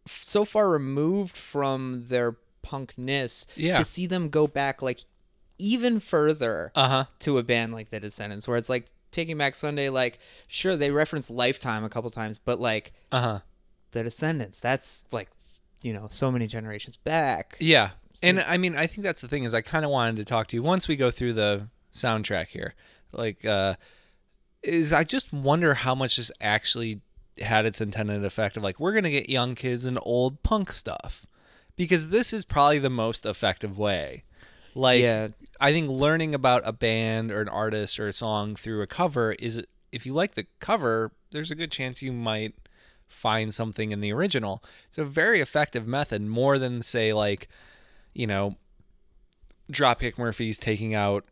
f- 0.06 0.20
so 0.24 0.44
far 0.44 0.68
removed 0.68 1.36
from 1.36 2.04
their 2.08 2.36
punkness 2.66 3.46
Yeah. 3.56 3.78
to 3.78 3.84
see 3.84 4.06
them 4.06 4.28
go 4.28 4.46
back 4.46 4.82
like 4.82 5.04
even 5.58 6.00
further 6.00 6.70
Uh 6.74 6.88
huh. 6.88 7.04
to 7.20 7.38
a 7.38 7.42
band 7.42 7.72
like 7.72 7.90
The 7.90 8.00
Descendents, 8.00 8.46
where 8.46 8.56
it's 8.58 8.68
like 8.68 8.86
Taking 9.10 9.38
Back 9.38 9.54
Sunday, 9.54 9.88
like 9.88 10.18
sure 10.46 10.76
they 10.76 10.90
reference 10.90 11.30
Lifetime 11.30 11.84
a 11.84 11.88
couple 11.88 12.10
times, 12.10 12.38
but 12.38 12.60
like 12.60 12.92
Uh 13.12 13.20
huh. 13.20 13.38
The 13.92 14.02
Descendents, 14.04 14.60
that's 14.60 15.04
like 15.12 15.28
you 15.82 15.92
know 15.92 16.08
so 16.10 16.30
many 16.30 16.46
generations 16.46 16.96
back. 16.96 17.56
Yeah, 17.60 17.90
and 18.22 18.40
I 18.40 18.56
mean, 18.58 18.76
I 18.76 18.86
think 18.86 19.04
that's 19.04 19.20
the 19.20 19.28
thing 19.28 19.44
is 19.44 19.54
I 19.54 19.60
kind 19.60 19.84
of 19.84 19.90
wanted 19.90 20.16
to 20.16 20.24
talk 20.24 20.48
to 20.48 20.56
you 20.56 20.62
once 20.62 20.88
we 20.88 20.96
go 20.96 21.10
through 21.10 21.34
the 21.34 21.68
soundtrack 21.94 22.48
here. 22.48 22.74
Like, 23.12 23.44
uh, 23.44 23.74
is 24.62 24.92
I 24.92 25.04
just 25.04 25.32
wonder 25.32 25.74
how 25.74 25.94
much 25.94 26.16
this 26.16 26.30
actually 26.40 27.00
had 27.40 27.64
its 27.64 27.80
intended 27.80 28.24
effect 28.24 28.56
of 28.56 28.62
like 28.62 28.80
we're 28.80 28.92
gonna 28.92 29.10
get 29.10 29.30
young 29.30 29.54
kids 29.54 29.84
and 29.84 29.98
old 30.02 30.42
punk 30.42 30.72
stuff 30.72 31.24
because 31.76 32.08
this 32.10 32.32
is 32.32 32.44
probably 32.44 32.80
the 32.80 32.90
most 32.90 33.24
effective 33.24 33.78
way. 33.78 34.24
Like 34.74 35.00
Yeah. 35.02 35.28
I 35.60 35.72
think 35.72 35.90
learning 35.90 36.34
about 36.34 36.62
a 36.64 36.72
band 36.72 37.30
or 37.30 37.40
an 37.40 37.48
artist 37.48 37.98
or 37.98 38.08
a 38.08 38.12
song 38.12 38.54
through 38.56 38.82
a 38.82 38.86
cover 38.86 39.32
is 39.32 39.62
if 39.90 40.06
you 40.06 40.12
like 40.12 40.34
the 40.34 40.46
cover, 40.60 41.12
there's 41.30 41.50
a 41.50 41.56
good 41.56 41.72
chance 41.72 42.02
you 42.02 42.12
might 42.12 42.54
find 43.06 43.52
something 43.54 43.90
in 43.90 44.00
the 44.00 44.12
original. 44.12 44.62
It's 44.88 44.98
a 44.98 45.04
very 45.04 45.40
effective 45.40 45.86
method, 45.86 46.22
more 46.22 46.58
than 46.58 46.82
say 46.82 47.12
like, 47.12 47.48
you 48.14 48.26
know, 48.26 48.56
Dropkick 49.72 50.18
Murphys 50.18 50.58
taking 50.58 50.94
out 50.94 51.24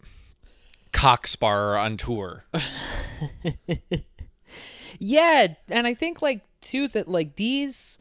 Cock 0.92 1.26
Sparrer 1.26 1.78
on 1.78 1.96
tour. 1.96 2.44
Yeah, 4.98 5.48
and 5.68 5.86
I 5.86 5.94
think 5.94 6.22
like 6.22 6.42
too 6.60 6.88
that 6.88 7.08
like 7.08 7.36
these 7.36 7.98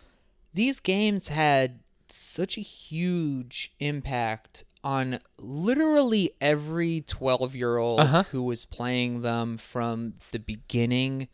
these 0.53 0.79
games 0.79 1.27
had 1.27 1.79
such 2.07 2.57
a 2.57 2.61
huge 2.61 3.73
impact 3.79 4.63
on 4.85 5.19
literally 5.41 6.31
every 6.39 7.01
12-year-old 7.07 7.99
Uh-huh. 7.99 8.23
who 8.31 8.43
was 8.43 8.63
playing 8.65 9.21
them 9.21 9.57
from 9.57 10.13
the 10.31 10.39
beginning 10.39 11.27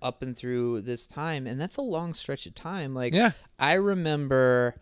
up 0.00 0.22
and 0.22 0.36
through 0.36 0.80
this 0.82 1.06
time 1.06 1.46
and 1.46 1.60
that's 1.60 1.76
a 1.76 1.80
long 1.82 2.14
stretch 2.14 2.46
of 2.46 2.54
time 2.54 2.94
like 2.94 3.12
Yeah. 3.12 3.32
I 3.58 3.74
remember 3.74 4.76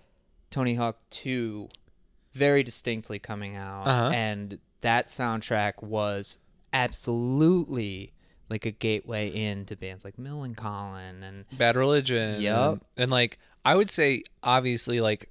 Tony 0.50 0.74
Hawk 0.74 0.98
2 1.10 1.68
very 2.32 2.62
distinctly 2.62 3.18
coming 3.18 3.56
out 3.56 3.86
Uh-huh. 3.86 4.10
and 4.14 4.58
that 4.82 5.08
soundtrack 5.08 5.82
was 5.82 6.38
absolutely 7.10 8.12
like 8.48 8.66
a 8.66 8.70
gateway 8.70 9.32
into 9.34 9.76
bands 9.76 10.04
like 10.04 10.16
Millencolin 10.16 11.22
and 11.22 11.44
Bad 11.56 11.76
Religion. 11.76 12.40
Yup. 12.40 12.72
And, 12.72 12.80
and, 13.04 13.10
like 13.10 13.38
I 13.64 13.76
would 13.76 13.88
say 13.90 14.24
obviously 14.42 15.00
like 15.00 15.30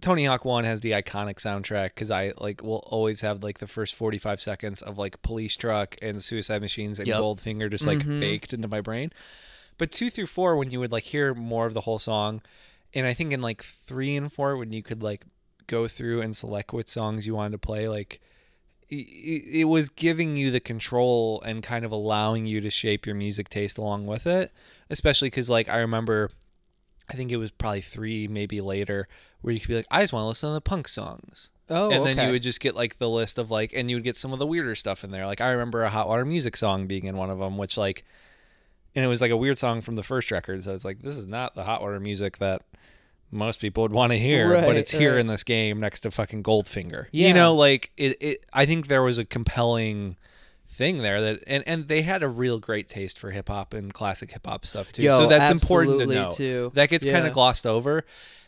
Tony 0.00 0.24
Hawk 0.26 0.44
1 0.44 0.64
has 0.64 0.80
the 0.80 0.92
iconic 0.92 1.36
soundtrack 1.36 1.94
cuz 1.96 2.10
I 2.10 2.32
like 2.38 2.62
will 2.62 2.84
always 2.86 3.20
have 3.22 3.42
like 3.42 3.58
the 3.58 3.66
first 3.66 3.94
45 3.94 4.40
seconds 4.40 4.82
of 4.82 4.98
like 4.98 5.20
Police 5.22 5.56
Truck 5.56 5.96
and 6.02 6.22
Suicide 6.22 6.60
Machines 6.60 6.98
and 6.98 7.08
Yup. 7.08 7.20
Goldfinger 7.20 7.70
just 7.70 7.86
like 7.86 7.98
Mhm. 8.00 8.20
baked 8.20 8.52
into 8.52 8.68
my 8.68 8.80
brain. 8.80 9.12
But 9.78 9.90
2 9.90 10.10
through 10.10 10.26
4 10.26 10.56
when 10.56 10.70
you 10.70 10.80
would 10.80 10.92
like 10.92 11.04
hear 11.04 11.34
more 11.34 11.66
of 11.66 11.74
the 11.74 11.82
whole 11.82 11.98
song 11.98 12.42
and 12.94 13.06
I 13.06 13.14
think 13.14 13.32
in 13.32 13.40
like 13.40 13.62
3 13.62 14.16
and 14.16 14.32
4 14.32 14.56
when 14.56 14.72
you 14.72 14.82
could 14.82 15.02
like 15.02 15.24
go 15.66 15.86
through 15.88 16.20
and 16.20 16.36
select 16.36 16.72
what 16.72 16.88
songs 16.88 17.26
you 17.26 17.34
wanted 17.34 17.52
to 17.52 17.58
play 17.58 17.88
like 17.88 18.20
i- 18.92 18.96
i- 18.96 19.44
it 19.60 19.64
was 19.68 19.88
giving 19.88 20.36
you 20.36 20.50
the 20.50 20.58
control 20.58 21.40
and 21.46 21.62
kind 21.62 21.84
of 21.84 21.92
allowing 21.92 22.44
you 22.44 22.60
to 22.60 22.68
shape 22.70 23.06
your 23.06 23.14
music 23.14 23.48
taste 23.48 23.78
along 23.78 24.04
with 24.04 24.26
it 24.26 24.50
especially 24.90 25.26
because 25.30 25.48
like 25.48 25.68
i 25.68 25.76
remember 25.76 26.28
i 27.10 27.16
think 27.16 27.30
it 27.30 27.36
was 27.36 27.50
probably 27.50 27.80
three 27.82 28.26
maybe 28.28 28.60
later 28.60 29.08
where 29.40 29.52
you 29.52 29.60
could 29.60 29.68
be 29.68 29.76
like 29.76 29.86
i 29.90 30.00
just 30.00 30.12
want 30.12 30.22
to 30.24 30.28
listen 30.28 30.48
to 30.48 30.54
the 30.54 30.60
punk 30.60 30.88
songs 30.88 31.50
oh 31.68 31.90
and 31.90 32.04
then 32.04 32.18
okay. 32.18 32.26
you 32.26 32.32
would 32.32 32.42
just 32.42 32.60
get 32.60 32.74
like 32.74 32.98
the 32.98 33.08
list 33.08 33.38
of 33.38 33.50
like 33.50 33.72
and 33.74 33.90
you 33.90 33.96
would 33.96 34.04
get 34.04 34.16
some 34.16 34.32
of 34.32 34.38
the 34.38 34.46
weirder 34.46 34.74
stuff 34.74 35.04
in 35.04 35.10
there 35.10 35.26
like 35.26 35.40
i 35.40 35.50
remember 35.50 35.82
a 35.82 35.90
hot 35.90 36.08
water 36.08 36.24
music 36.24 36.56
song 36.56 36.86
being 36.86 37.04
in 37.04 37.16
one 37.16 37.30
of 37.30 37.38
them 37.38 37.58
which 37.58 37.76
like 37.76 38.04
and 38.94 39.04
it 39.04 39.08
was 39.08 39.20
like 39.20 39.30
a 39.30 39.36
weird 39.36 39.58
song 39.58 39.80
from 39.80 39.96
the 39.96 40.02
first 40.02 40.30
record 40.30 40.62
so 40.64 40.74
it's 40.74 40.84
like 40.84 41.02
this 41.02 41.16
is 41.16 41.26
not 41.26 41.54
the 41.54 41.64
hot 41.64 41.80
water 41.80 42.00
music 42.00 42.38
that 42.38 42.62
most 43.30 43.60
people 43.60 43.82
would 43.82 43.92
want 43.92 44.10
to 44.12 44.18
hear 44.18 44.48
but 44.60 44.74
it's 44.74 44.90
here 44.90 45.12
right. 45.12 45.20
in 45.20 45.28
this 45.28 45.44
game 45.44 45.78
next 45.78 46.00
to 46.00 46.10
fucking 46.10 46.42
goldfinger 46.42 47.06
Yeah. 47.12 47.28
you 47.28 47.34
know 47.34 47.54
like 47.54 47.92
it, 47.96 48.16
it 48.20 48.44
i 48.52 48.66
think 48.66 48.88
there 48.88 49.02
was 49.02 49.18
a 49.18 49.24
compelling 49.24 50.16
thing 50.80 50.98
there 50.98 51.20
that 51.20 51.44
and 51.46 51.62
and 51.66 51.88
they 51.88 52.02
had 52.02 52.22
a 52.22 52.28
real 52.28 52.58
great 52.58 52.88
taste 52.88 53.18
for 53.18 53.30
hip 53.30 53.48
hop 53.48 53.74
and 53.74 53.92
classic 53.94 54.32
hip 54.32 54.46
hop 54.46 54.64
stuff 54.64 54.90
too 54.92 55.02
Yo, 55.02 55.16
so 55.18 55.28
that's 55.28 55.50
important 55.50 55.98
to 56.00 56.06
know 56.06 56.30
too. 56.32 56.72
that 56.74 56.88
gets 56.88 57.04
kind 57.04 57.26
of 57.26 57.32
glossed 57.34 57.66
over 57.66 58.04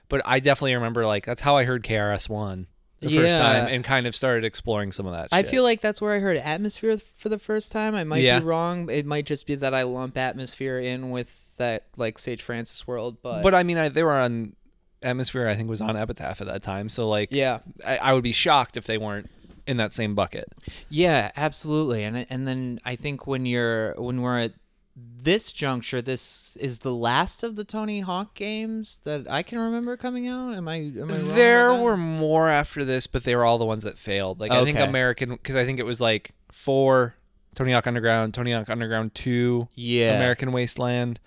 but 0.09 0.23
i 0.25 0.41
definitely 0.41 0.75
remember 0.75 1.07
like 1.07 1.25
that's 1.27 1.43
how 1.43 1.57
i 1.57 1.65
heard 1.65 1.85
KRS-One 1.85 2.67
the 3.01 3.11
first 3.17 3.37
time 3.37 3.67
and 3.67 3.85
kind 3.85 4.07
of 4.07 4.17
started 4.17 4.45
exploring 4.45 4.93
some 4.93 5.07
of 5.07 5.13
that 5.13 5.29
I 5.33 5.43
shit. 5.43 5.51
feel 5.51 5.63
like 5.65 5.81
that's 5.81 6.01
where 6.01 6.15
I 6.15 6.21
heard 6.21 6.37
Atmosphere 6.37 6.99
for 7.19 7.29
the 7.29 7.39
first 7.39 7.73
time. 7.73 7.97
I 7.97 8.05
might 8.05 8.23
Yeah. 8.23 8.39
be 8.39 8.45
wrong. 8.45 8.89
It 8.89 9.07
might 9.07 9.27
just 9.27 9.45
be 9.45 9.57
that 9.57 9.75
I 9.75 9.83
lump 9.83 10.17
Atmosphere 10.17 10.79
in 10.79 11.11
with 11.11 11.45
that 11.57 11.87
like 11.97 12.17
Sage 12.21 12.43
Francis 12.43 12.87
world, 12.87 13.17
but, 13.21 13.43
but 13.43 13.55
i 13.57 13.65
mean 13.65 13.77
I, 13.77 13.89
they 13.89 14.05
were 14.05 14.13
on 14.13 14.55
atmosphere 15.03 15.49
i 15.49 15.57
think 15.57 15.69
was 15.69 15.81
on 15.81 15.97
epitaph 15.97 16.41
at 16.41 16.47
that 16.47 16.63
time 16.63 16.89
so 16.89 17.09
like 17.09 17.31
yeah, 17.33 17.59
I, 17.85 17.97
I 17.99 18.13
would 18.13 18.23
be 18.23 18.31
shocked 18.31 18.77
if 18.77 18.85
they 18.85 18.99
weren't 18.99 19.29
in 19.67 19.77
that 19.77 19.93
same 19.93 20.15
bucket 20.15 20.53
yeah, 20.89 21.31
absolutely. 21.37 22.05
And 22.05 22.27
and 22.29 22.47
then 22.47 22.81
I 22.85 22.97
think 22.97 23.27
when 23.27 23.47
you're 23.47 23.95
when 23.97 24.21
we're 24.21 24.39
at 24.39 24.53
this 24.95 25.53
juncture, 25.53 26.03
this 26.03 26.57
is 26.61 26.79
the 26.81 26.93
last 26.95 27.43
of 27.43 27.57
the 27.57 27.65
Tony 27.65 28.01
Hawk 28.01 28.35
games 28.35 29.01
that 29.05 29.29
I 29.31 29.43
can 29.43 29.59
remember 29.59 29.97
coming 29.97 30.29
out. 30.29 30.55
Am 30.55 30.69
I? 30.69 30.77
Am 30.77 31.11
I 31.11 31.17
there 31.17 31.75
were 31.75 31.97
more 31.97 32.49
after 32.49 32.85
this 32.85 33.07
but 33.07 33.25
they 33.25 33.35
were 33.35 33.45
all 33.45 33.59
the 33.59 33.65
ones 33.65 33.85
that 33.85 33.99
failed 33.99 34.39
like 34.41 34.51
i 34.51 34.65
think 34.65 34.79
american 34.79 35.31
because 35.31 35.57
i 35.57 35.65
think 35.65 35.79
it 35.79 35.87
was 35.87 36.01
like 36.01 36.33
four 36.51 37.15
tony 37.55 37.73
hawk 37.73 37.87
underground 37.87 38.35
tony 38.35 38.53
hawk 38.53 38.69
underground 38.69 39.15
2 39.15 39.69
yeah. 39.75 40.17
american 40.17 40.53
wasteland 40.53 41.19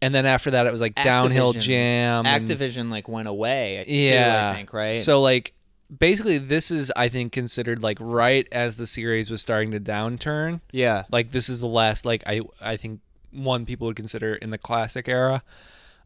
and 0.00 0.14
then 0.14 0.26
after 0.26 0.50
that 0.50 0.66
it 0.66 0.72
was 0.72 0.80
like 0.80 0.94
downhill 0.94 1.52
Activision. 1.52 1.60
jam 1.60 2.26
and- 2.26 2.48
Activision 2.48 2.90
like 2.90 3.08
went 3.08 3.28
away. 3.28 3.84
too, 3.86 3.92
yeah 3.92 4.50
I 4.52 4.56
think 4.56 4.72
right. 4.72 4.96
so 4.96 5.20
like 5.20 5.54
basically 5.96 6.38
this 6.38 6.70
is 6.70 6.92
i 6.96 7.08
think 7.08 7.32
considered 7.32 7.82
like 7.82 7.98
right 8.00 8.48
as 8.50 8.76
the 8.76 8.86
series 8.86 9.30
was 9.30 9.42
starting 9.42 9.70
to 9.70 9.80
downturn. 9.80 10.60
Yeah, 10.70 11.04
like 11.10 11.32
this 11.32 11.48
is 11.48 11.60
the 11.60 11.66
last 11.66 12.04
like 12.04 12.22
i 12.26 12.40
i 12.60 12.76
think 12.76 13.00
one 13.30 13.64
people 13.64 13.86
would 13.86 13.96
consider 13.96 14.34
in 14.34 14.50
the 14.50 14.58
classic 14.58 15.08
era. 15.08 15.42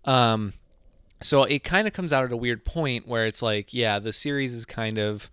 Um 0.05 0.52
so 1.23 1.45
it 1.45 1.64
kind 1.64 1.87
of 1.87 1.95
comes 1.95 2.12
out 2.12 2.25
at 2.25 2.33
a 2.33 2.37
weird 2.37 2.64
point 2.64 3.07
where 3.07 3.26
it's 3.26 3.43
like 3.43 3.73
yeah 3.73 3.99
the 3.99 4.12
series 4.12 4.52
is 4.52 4.66
kind 4.66 4.99
of 4.99 5.31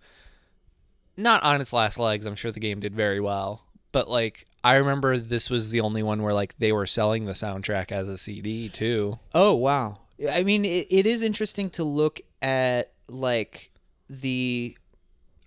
not 1.16 1.42
on 1.42 1.60
its 1.60 1.72
last 1.72 1.98
legs. 1.98 2.26
I'm 2.26 2.34
sure 2.34 2.50
the 2.50 2.60
game 2.60 2.80
did 2.80 2.94
very 2.94 3.20
well. 3.20 3.64
But 3.92 4.08
like 4.08 4.46
i 4.62 4.74
remember 4.74 5.18
this 5.18 5.50
was 5.50 5.70
the 5.70 5.80
only 5.80 6.02
one 6.02 6.22
where 6.22 6.34
like 6.34 6.56
they 6.58 6.72
were 6.72 6.86
selling 6.86 7.26
the 7.26 7.32
soundtrack 7.32 7.92
as 7.92 8.08
a 8.08 8.18
cd 8.18 8.68
too. 8.68 9.18
Oh 9.34 9.54
wow! 9.54 9.98
I 10.30 10.42
mean, 10.42 10.64
it, 10.64 10.86
it 10.90 11.06
is 11.06 11.22
interesting 11.22 11.70
to 11.70 11.84
look 11.84 12.20
at 12.40 12.92
like 13.08 13.70
the 14.08 14.76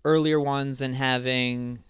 earlier 0.05 0.39
ones 0.39 0.81
and 0.81 0.95
having 0.95 1.83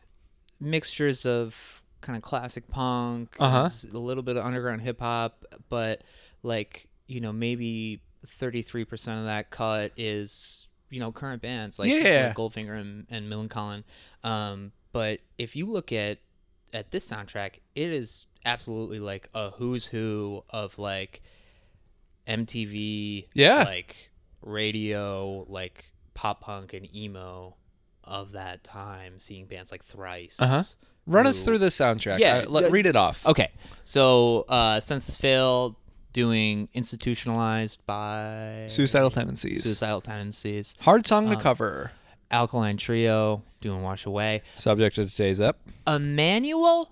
mixtures 0.60 1.26
of 1.26 1.82
kind 2.02 2.16
of 2.18 2.24
classic 2.24 2.68
punk, 2.68 3.36
Uh-huh. 3.40 3.68
a 3.94 3.98
little 3.98 4.24
bit 4.24 4.38
of 4.38 4.46
underground 4.46 4.82
hip 4.82 5.00
hop, 5.00 5.46
but 5.70 6.04
like 6.44 6.88
you 7.08 7.20
know 7.22 7.32
maybe 7.34 8.02
thirty 8.26 8.62
three 8.62 8.86
percent 8.86 9.20
of 9.20 9.26
that 9.26 9.50
cut 9.50 9.92
is 9.98 10.68
you 10.90 11.00
know 11.00 11.12
current 11.12 11.42
bands 11.42 11.78
like, 11.80 11.90
Yeah. 11.90 12.28
like 12.28 12.36
Goldfinger 12.38 12.80
and, 12.80 13.06
and 13.10 13.32
Millencolin. 13.32 13.84
Um, 14.24 14.72
but 14.92 15.20
if 15.38 15.56
you 15.56 15.66
look 15.66 15.92
at 15.92 16.20
at 16.74 16.92
this 16.92 17.08
soundtrack, 17.10 17.60
it 17.76 17.92
is 17.92 18.26
absolutely 18.46 19.00
like 19.00 19.30
a 19.34 19.52
who's 19.52 19.88
who 19.88 20.44
of 20.50 20.78
like 20.80 21.22
MTV, 22.28 23.28
Yeah. 23.34 23.64
like 23.64 24.12
radio, 24.42 25.46
like 25.48 25.92
pop 26.18 26.42
punk 26.42 26.74
and 26.74 26.94
emo 26.96 27.56
of 28.04 28.32
that 28.32 28.64
time. 28.64 29.20
Seeing 29.20 29.46
bands 29.46 29.72
like 29.72 29.84
Thrice. 29.84 30.38
Uh-huh. 30.40 30.64
run 31.06 31.28
us 31.28 31.40
through 31.42 31.60
the 31.60 31.68
soundtrack 31.68 32.18
Yeah, 32.20 32.38
Uh, 32.46 32.50
let, 32.50 32.72
read 32.72 32.86
it 32.88 32.96
off 32.96 33.24
Okay, 33.26 33.52
so 33.86 34.46
uh, 34.50 34.80
Senses 34.80 35.16
Fail 35.16 35.78
doing 36.14 36.68
institutionalized 36.74 37.80
by 37.86 38.66
suicidal 38.68 39.12
tendencies 39.12 39.62
suicidal 39.64 40.02
tendencies. 40.02 40.76
hard 40.82 41.06
song 41.06 41.30
to 41.30 41.36
Um, 41.36 41.42
cover 41.42 41.92
Alkaline 42.32 42.78
Trio 42.78 43.44
doing 43.62 43.84
Wash 43.84 44.06
Away. 44.06 44.42
subject 44.56 44.98
of 44.98 45.12
today's 45.12 45.40
ep 45.40 45.58
Emanuel. 45.86 46.90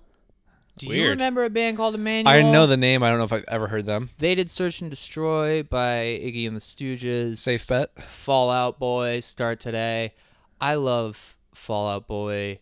Do 0.78 0.86
you 0.88 1.08
remember 1.08 1.44
a 1.44 1.50
band 1.50 1.76
called 1.76 1.94
Emanuel? 1.94 2.32
I 2.32 2.42
know 2.42 2.66
the 2.66 2.76
name. 2.76 3.02
I 3.02 3.08
don't 3.08 3.18
know 3.18 3.24
if 3.24 3.32
I've 3.32 3.44
ever 3.48 3.68
heard 3.68 3.86
them. 3.86 4.10
They 4.18 4.34
did 4.34 4.50
Search 4.50 4.82
and 4.82 4.90
Destroy 4.90 5.62
by 5.62 6.20
Iggy 6.22 6.46
and 6.46 6.54
the 6.54 6.60
Stooges. 6.60 7.38
Safe 7.38 7.66
bet. 7.66 7.90
Fallout 8.04 8.78
Boy, 8.78 9.20
Start 9.20 9.58
Today. 9.58 10.14
I 10.60 10.74
love 10.74 11.36
Fallout 11.54 12.06
Boy, 12.06 12.60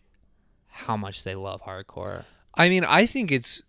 how 0.67 0.95
much 0.95 1.23
they 1.23 1.35
love 1.35 1.63
hardcore. 1.63 2.23
I 2.55 2.69
mean, 2.69 2.85
I 2.85 3.05
think 3.05 3.31
it's 3.31 3.61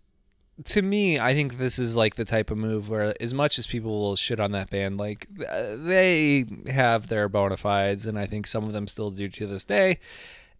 to 0.63 0.81
me. 0.81 1.19
I 1.19 1.33
think 1.33 1.57
this 1.57 1.77
is 1.77 1.95
like 1.95 2.15
the 2.15 2.25
type 2.25 2.49
of 2.49 2.57
move 2.57 2.89
where, 2.89 3.13
as 3.21 3.33
much 3.33 3.59
as 3.59 3.67
people 3.67 3.99
will 3.99 4.15
shit 4.15 4.39
on 4.39 4.51
that 4.53 4.69
band, 4.69 4.97
like 4.97 5.27
uh, 5.47 5.75
they 5.75 6.45
have 6.67 7.07
their 7.07 7.27
bona 7.27 7.57
fides, 7.57 8.07
and 8.07 8.17
I 8.17 8.25
think 8.25 8.47
some 8.47 8.63
of 8.63 8.71
them 8.71 8.87
still 8.87 9.11
do 9.11 9.27
to 9.27 9.45
this 9.45 9.65
day. 9.65 9.99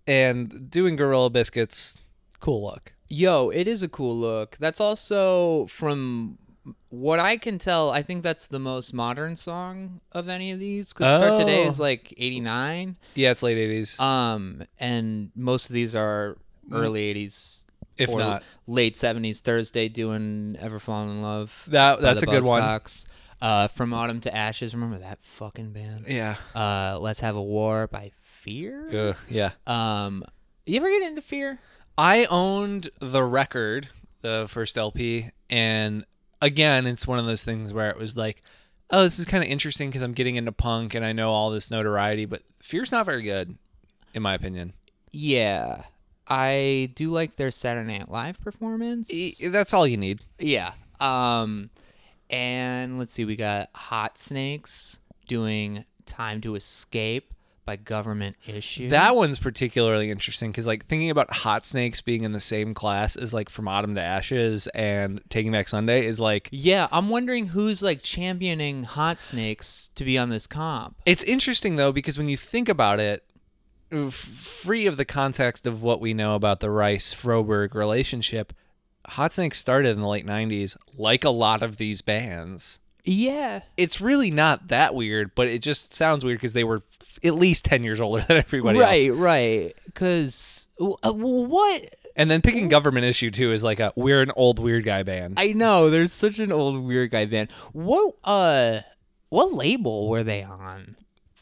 And 0.05 0.69
doing 0.69 0.95
Gorilla 0.95 1.29
Biscuits, 1.29 1.97
cool 2.39 2.63
look. 2.63 2.93
Yo, 3.09 3.49
it 3.49 3.67
is 3.67 3.83
a 3.83 3.87
cool 3.87 4.17
look. 4.17 4.57
That's 4.59 4.79
also 4.81 5.67
from 5.67 6.37
what 6.89 7.19
I 7.19 7.37
can 7.37 7.57
tell, 7.57 7.89
I 7.89 8.01
think 8.01 8.23
that's 8.23 8.47
the 8.47 8.59
most 8.59 8.93
modern 8.93 9.35
song 9.35 10.01
of 10.11 10.27
any 10.27 10.51
of 10.51 10.59
these 10.59 10.91
cuz 10.93 11.07
Start 11.07 11.39
Today 11.39 11.63
Oh. 11.63 11.67
is 11.67 11.79
like 11.79 12.13
89. 12.17 12.97
Yeah, 13.15 13.31
it's 13.31 13.43
late 13.43 13.57
'80s, 13.57 13.99
Um 13.99 14.63
and 14.79 15.31
most 15.35 15.69
of 15.69 15.73
these 15.73 15.95
are 15.95 16.37
early 16.71 17.01
80s 17.13 17.63
if 17.97 18.09
or 18.09 18.19
not. 18.19 18.43
late 18.67 18.95
70s 18.95 19.39
Thursday 19.39 19.87
doing 19.87 20.57
Ever 20.59 20.79
Fallen 20.79 21.09
in 21.09 21.21
Love. 21.21 21.51
That 21.67 22.01
that's 22.01 22.21
a 22.21 22.25
good 22.25 22.43
one. 22.43 22.61
Buzzcocks. 22.61 23.05
Uh, 23.39 23.67
From 23.67 23.93
Autumn 23.93 24.19
to 24.21 24.35
Ashes. 24.35 24.73
Remember 24.73 24.97
that 24.97 25.19
fucking 25.21 25.71
band? 25.71 26.05
Yeah. 26.07 26.37
Uh, 26.55 26.97
Let's 26.99 27.19
Have 27.19 27.35
a 27.35 27.41
War 27.41 27.85
by 27.87 28.11
Fear. 28.41 29.15
Yeah. 29.29 29.51
Um, 29.67 30.23
you 30.65 30.77
ever 30.77 30.89
get 30.89 31.03
into 31.03 31.21
Fear? 31.21 31.59
I 31.97 32.25
owned 32.25 32.89
the 33.01 33.23
record, 33.23 33.89
the 34.21 34.45
first 34.47 34.77
LP, 34.77 35.31
and 35.49 36.05
again, 36.41 36.85
it's 36.85 37.07
one 37.07 37.19
of 37.19 37.25
those 37.25 37.43
things 37.43 37.73
where 37.73 37.89
it 37.89 37.97
was 37.97 38.15
like, 38.15 38.43
oh, 38.91 39.03
this 39.03 39.19
is 39.19 39.25
kind 39.25 39.43
of 39.43 39.49
interesting 39.49 39.89
because 39.89 40.01
I'm 40.01 40.13
getting 40.13 40.35
into 40.35 40.51
punk 40.51 40.93
and 40.93 41.03
I 41.05 41.11
know 41.13 41.31
all 41.31 41.49
this 41.49 41.71
notoriety, 41.71 42.25
but 42.25 42.43
Fear's 42.59 42.91
not 42.91 43.05
very 43.05 43.23
good, 43.23 43.57
in 44.13 44.21
my 44.21 44.33
opinion. 44.33 44.73
Yeah. 45.11 45.83
I 46.27 46.91
do 46.95 47.09
like 47.09 47.37
their 47.37 47.51
Saturday 47.51 47.97
Night 47.97 48.11
Live 48.11 48.39
performance. 48.41 49.11
E- 49.11 49.47
That's 49.47 49.73
all 49.73 49.87
you 49.87 49.97
need. 49.97 50.21
Yeah. 50.39 50.73
Um, 50.99 51.69
and 52.29 52.99
let's 52.99 53.13
see, 53.13 53.23
we 53.25 53.35
got 53.37 53.69
Hot 53.73 54.17
Snakes 54.17 54.99
doing 55.27 55.85
"Time 56.05 56.41
to 56.41 56.55
Escape" 56.55 57.33
by 57.67 57.75
Government 57.75 58.37
Issue. 58.47 58.89
That 58.89 59.15
one's 59.15 59.37
particularly 59.37 60.09
interesting 60.09 60.51
because, 60.51 60.65
like, 60.65 60.87
thinking 60.87 61.11
about 61.11 61.29
Hot 61.31 61.65
Snakes 61.65 62.01
being 62.01 62.23
in 62.23 62.31
the 62.31 62.39
same 62.39 62.73
class 62.73 63.15
as 63.15 63.33
like 63.33 63.49
From 63.49 63.67
Autumn 63.67 63.93
to 63.93 64.01
Ashes 64.01 64.67
and 64.73 65.21
Taking 65.29 65.51
Back 65.51 65.67
Sunday 65.67 66.07
is 66.07 66.19
like 66.19 66.47
yeah, 66.51 66.87
I'm 66.91 67.09
wondering 67.09 67.47
who's 67.47 67.83
like 67.83 68.01
championing 68.01 68.83
Hot 68.83 69.19
Snakes 69.19 69.91
to 69.95 70.03
be 70.03 70.17
on 70.17 70.29
this 70.29 70.47
comp. 70.47 70.95
It's 71.05 71.23
interesting 71.23 71.75
though 71.75 71.91
because 71.91 72.17
when 72.17 72.29
you 72.29 72.37
think 72.37 72.69
about 72.69 72.99
it, 72.99 73.25
f- 73.91 74.13
free 74.13 74.87
of 74.87 74.97
the 74.97 75.05
context 75.05 75.67
of 75.67 75.83
what 75.83 75.99
we 75.99 76.13
know 76.13 76.35
about 76.35 76.61
the 76.61 76.71
Reis 76.71 77.13
Froberg 77.13 77.75
relationship, 77.75 78.53
Hot 79.09 79.33
Snakes 79.33 79.59
started 79.59 79.89
in 79.89 80.01
the 80.01 80.07
late 80.07 80.25
'90s, 80.25 80.77
like 80.97 81.25
a 81.25 81.29
lot 81.29 81.61
of 81.61 81.75
these 81.75 82.01
bands. 82.01 82.79
Yeah. 83.07 83.61
It's 83.77 84.01
really 84.01 84.31
not 84.31 84.67
that 84.67 84.93
weird, 84.93 85.33
but 85.33 85.47
it 85.47 85.59
just 85.61 85.93
sounds 85.93 86.23
weird 86.25 86.39
because 86.39 86.53
they 86.53 86.63
were 86.63 86.83
f- 87.01 87.19
at 87.23 87.35
least 87.35 87.65
ten 87.65 87.83
years 87.83 87.99
older 87.99 88.21
than 88.27 88.37
everybody 88.37 88.79
right, 88.79 89.07
else. 89.07 89.17
right. 89.17 89.27
Right. 89.67 89.75
Because 89.85 90.67
uh, 90.79 91.11
what 91.13 91.89
And 92.15 92.29
then 92.29 92.41
picking 92.41 92.67
Government 92.69 93.05
Issue 93.05 93.31
too 93.31 93.51
is 93.51 93.63
like 93.63 93.79
a 93.79 93.93
we're 93.95 94.21
an 94.21 94.31
old 94.35 94.59
weird 94.59 94.83
guy 94.85 95.03
band. 95.03 95.35
I 95.39 95.53
know, 95.53 95.89
there's 95.89 96.13
such 96.13 96.39
an 96.39 96.51
old 96.51 96.83
weird 96.83 97.11
guy 97.11 97.25
band. 97.25 97.51
What 97.71 98.15
uh, 98.23 98.81
what 99.29 99.53
label 99.53 100.07
were 100.09 100.23
they 100.23 100.43
on? 100.43 100.95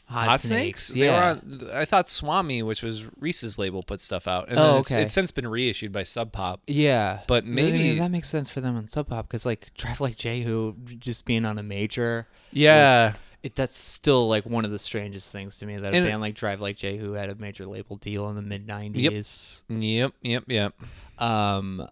Hot 0.08 0.40
Snakes? 0.40 0.88
They 0.88 1.06
Yeah. 1.06 1.16
were 1.16 1.40
on, 1.64 1.70
I 1.72 1.84
thought 1.84 2.08
Swami, 2.08 2.62
which 2.62 2.80
was 2.82 3.04
Reis's 3.18 3.58
label, 3.58 3.82
put 3.82 4.00
stuff 4.00 4.28
out, 4.28 4.48
and 4.48 4.56
Oh, 4.58 4.78
it's, 4.78 4.90
okay. 4.92 5.02
it's 5.02 5.12
since 5.12 5.32
been 5.32 5.48
reissued 5.48 5.90
by 5.92 6.04
Sub 6.04 6.30
Pop. 6.32 6.60
Yeah, 6.68 7.20
But 7.26 7.44
mean, 7.44 7.54
maybe- 7.72 7.98
that 7.98 8.10
makes 8.12 8.28
sense 8.28 8.48
for 8.48 8.60
them 8.60 8.76
on 8.76 8.86
Sub 8.86 9.08
Pop 9.08 9.26
because 9.28 9.44
like 9.44 9.72
Drive 9.74 10.00
Like 10.00 10.16
Jehu 10.16 10.74
just 10.98 11.24
being 11.24 11.44
on 11.44 11.58
a 11.58 11.62
major. 11.64 12.28
Yeah, 12.52 13.14
It, 13.42 13.54
that's 13.56 13.76
still 13.76 14.28
like 14.28 14.44
one 14.46 14.64
of 14.64 14.70
the 14.70 14.78
strangest 14.78 15.30
things 15.32 15.58
to 15.58 15.66
me 15.66 15.76
that 15.76 15.94
a 15.94 16.00
band 16.00 16.20
like 16.20 16.34
Drive 16.36 16.60
Like 16.60 16.76
Jehu 16.76 17.12
had 17.12 17.28
a 17.28 17.34
major 17.34 17.66
label 17.66 17.96
deal 17.96 18.28
in 18.28 18.36
the 18.36 18.42
mid 18.42 18.66
'90s. 18.66 19.62
yep, 19.68 20.12
yep, 20.22 20.44
yep. 20.48 20.72
yep. 21.18 21.22
Um, 21.22 21.88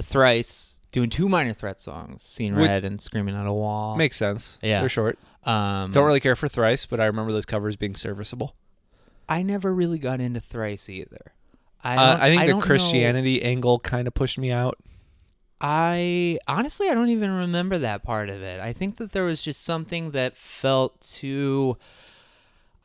Thrice 0.00 0.80
doing 0.90 1.10
two 1.10 1.28
Minor 1.28 1.52
Threat 1.54 1.80
songs, 1.80 2.22
"Seen 2.22 2.56
Would- 2.56 2.68
Red" 2.68 2.84
and 2.84 3.00
"Screaming 3.00 3.34
at 3.36 3.46
a 3.46 3.52
Wall." 3.52 3.96
Makes 3.96 4.16
sense. 4.16 4.58
Yeah. 4.62 4.80
they're 4.80 4.88
short. 4.88 5.18
Um, 5.44 5.90
Don't 5.92 6.06
really 6.06 6.20
care 6.20 6.36
for 6.36 6.48
Thrice, 6.48 6.86
but 6.86 7.00
I 7.00 7.06
remember 7.06 7.32
those 7.32 7.46
covers 7.46 7.76
being 7.76 7.94
serviceable. 7.96 8.54
I 9.28 9.42
never 9.42 9.74
really 9.74 9.98
got 9.98 10.20
into 10.20 10.40
Thrice 10.40 10.88
either. 10.88 11.32
I, 11.84 11.96
Uh, 11.96 12.16
I 12.20 12.28
think 12.28 12.40
don't 12.42 12.46
the 12.48 12.54
know- 12.54 12.60
Christianity 12.60 13.42
angle 13.42 13.78
kind 13.80 14.06
of 14.06 14.14
pushed 14.14 14.38
me 14.38 14.50
out. 14.52 14.78
I 15.60 16.38
honestly 16.48 16.88
I 16.88 16.94
don't 16.94 17.10
even 17.10 17.30
remember 17.36 17.78
that 17.78 18.02
part 18.02 18.28
of 18.28 18.42
it. 18.42 18.60
I 18.60 18.72
think 18.72 18.96
that 18.96 19.12
there 19.12 19.24
was 19.24 19.40
just 19.40 19.62
something 19.62 20.10
that 20.10 20.36
felt 20.36 21.00
too 21.00 21.76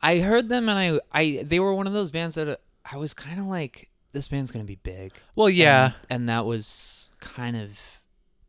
I 0.00 0.18
heard 0.20 0.48
them 0.48 0.68
and 0.68 0.78
I 0.78 1.00
I 1.12 1.42
they 1.44 1.58
were 1.58 1.74
one 1.74 1.88
of 1.88 1.92
those 1.92 2.10
bands 2.10 2.36
that 2.36 2.48
uh, 2.48 2.56
I 2.90 2.96
was 2.96 3.14
kind 3.14 3.40
of 3.40 3.46
like 3.46 3.88
this 4.12 4.28
band's 4.28 4.52
going 4.52 4.64
to 4.64 4.66
be 4.68 4.76
big. 4.82 5.12
Well, 5.34 5.50
yeah. 5.50 5.84
And, 5.86 5.94
and 6.10 6.28
that 6.28 6.46
was 6.46 7.10
kind 7.20 7.56
of 7.56 7.70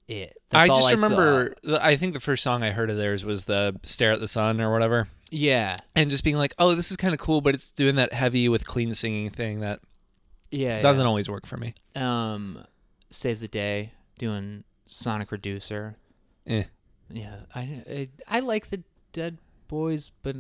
it. 0.10 0.38
I 0.52 0.68
That's 0.68 0.70
all 0.70 0.90
just 0.90 1.00
saw. 1.02 1.08
remember. 1.08 1.56
the- 1.64 1.84
I 1.84 1.96
think 1.96 2.14
the 2.14 2.20
first 2.20 2.44
song 2.44 2.64
I 2.64 2.72
heard 2.72 2.90
of 2.90 2.98
theirs 2.98 3.24
was 3.24 3.46
the 3.46 3.80
"Stare 3.84 4.12
at 4.14 4.20
the 4.20 4.28
Sun" 4.28 4.60
or 4.60 4.72
whatever, 4.72 5.08
Yeah. 5.32 5.78
and 5.96 6.10
just 6.10 6.24
being 6.24 6.36
like, 6.38 6.54
"Oh, 6.58 6.74
this 6.76 6.92
is 6.92 6.98
kind 6.98 7.14
of 7.14 7.20
cool," 7.20 7.42
but 7.42 7.54
it's 7.56 7.72
doing 7.72 7.96
that 7.96 8.14
heavy 8.14 8.50
with 8.50 8.66
clean 8.68 8.94
singing 8.96 9.30
thing 9.30 9.60
that 9.62 9.80
Yeah. 10.52 10.80
doesn't 10.80 11.06
always 11.06 11.30
work 11.30 11.46
for 11.46 11.58
me. 11.58 11.74
um 11.96 12.66
Saves 13.12 13.42
the 13.42 13.48
Day 13.48 13.94
doing 14.18 14.64
Sonic 14.86 15.32
Reducer. 15.32 15.96
Eh. 16.48 16.64
Yeah. 17.10 17.38
I 17.56 17.62
I, 17.90 18.10
I 18.28 18.40
like 18.42 18.70
the 18.70 18.84
Dead 19.14 19.38
Boys 19.68 20.12
but 20.24 20.36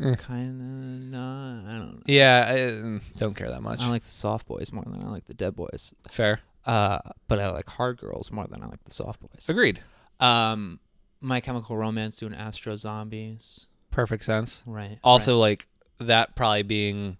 Eh. 0.00 0.14
kind 0.16 0.60
of 0.60 1.10
not. 1.10 1.64
I 1.68 1.78
don't 1.78 1.92
know. 1.96 2.02
Yeah, 2.06 2.46
I 2.48 2.56
mm, 2.58 3.02
don't 3.16 3.34
care 3.34 3.50
that 3.50 3.62
much. 3.62 3.80
I 3.80 3.88
like 3.88 4.02
the 4.04 4.08
soft 4.10 4.46
boys 4.46 4.72
more 4.72 4.84
than 4.86 5.02
I 5.02 5.08
like 5.10 5.26
the 5.26 5.34
dead 5.34 5.54
boys. 5.54 5.94
Fair, 6.10 6.40
Uh, 6.66 6.98
but 7.28 7.40
I 7.40 7.50
like 7.50 7.68
hard 7.68 7.98
girls 7.98 8.30
more 8.30 8.46
than 8.46 8.62
I 8.62 8.66
like 8.66 8.84
the 8.84 8.92
soft 8.94 9.20
boys. 9.20 9.48
agreed. 9.48 9.82
Um, 10.20 10.78
My 11.20 11.40
Chemical 11.40 11.76
Romance 11.76 12.16
doing 12.18 12.34
Astro 12.34 12.76
Zombies. 12.76 13.66
Perfect 13.90 14.24
sense. 14.24 14.62
Right. 14.66 14.98
Also, 15.02 15.38
like 15.38 15.66
that 15.98 16.36
probably 16.36 16.62
being 16.62 17.16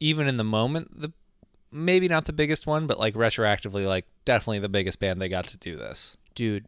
even 0.00 0.26
in 0.26 0.36
the 0.36 0.44
moment 0.44 1.00
the 1.00 1.12
maybe 1.70 2.08
not 2.08 2.24
the 2.24 2.32
biggest 2.32 2.66
one, 2.66 2.86
but 2.86 2.98
like 2.98 3.14
retroactively, 3.14 3.86
like 3.86 4.06
definitely 4.24 4.58
the 4.58 4.68
biggest 4.68 4.98
band 4.98 5.20
they 5.22 5.28
got 5.28 5.46
to 5.48 5.56
do 5.56 5.76
this. 5.76 6.16
dude, 6.34 6.66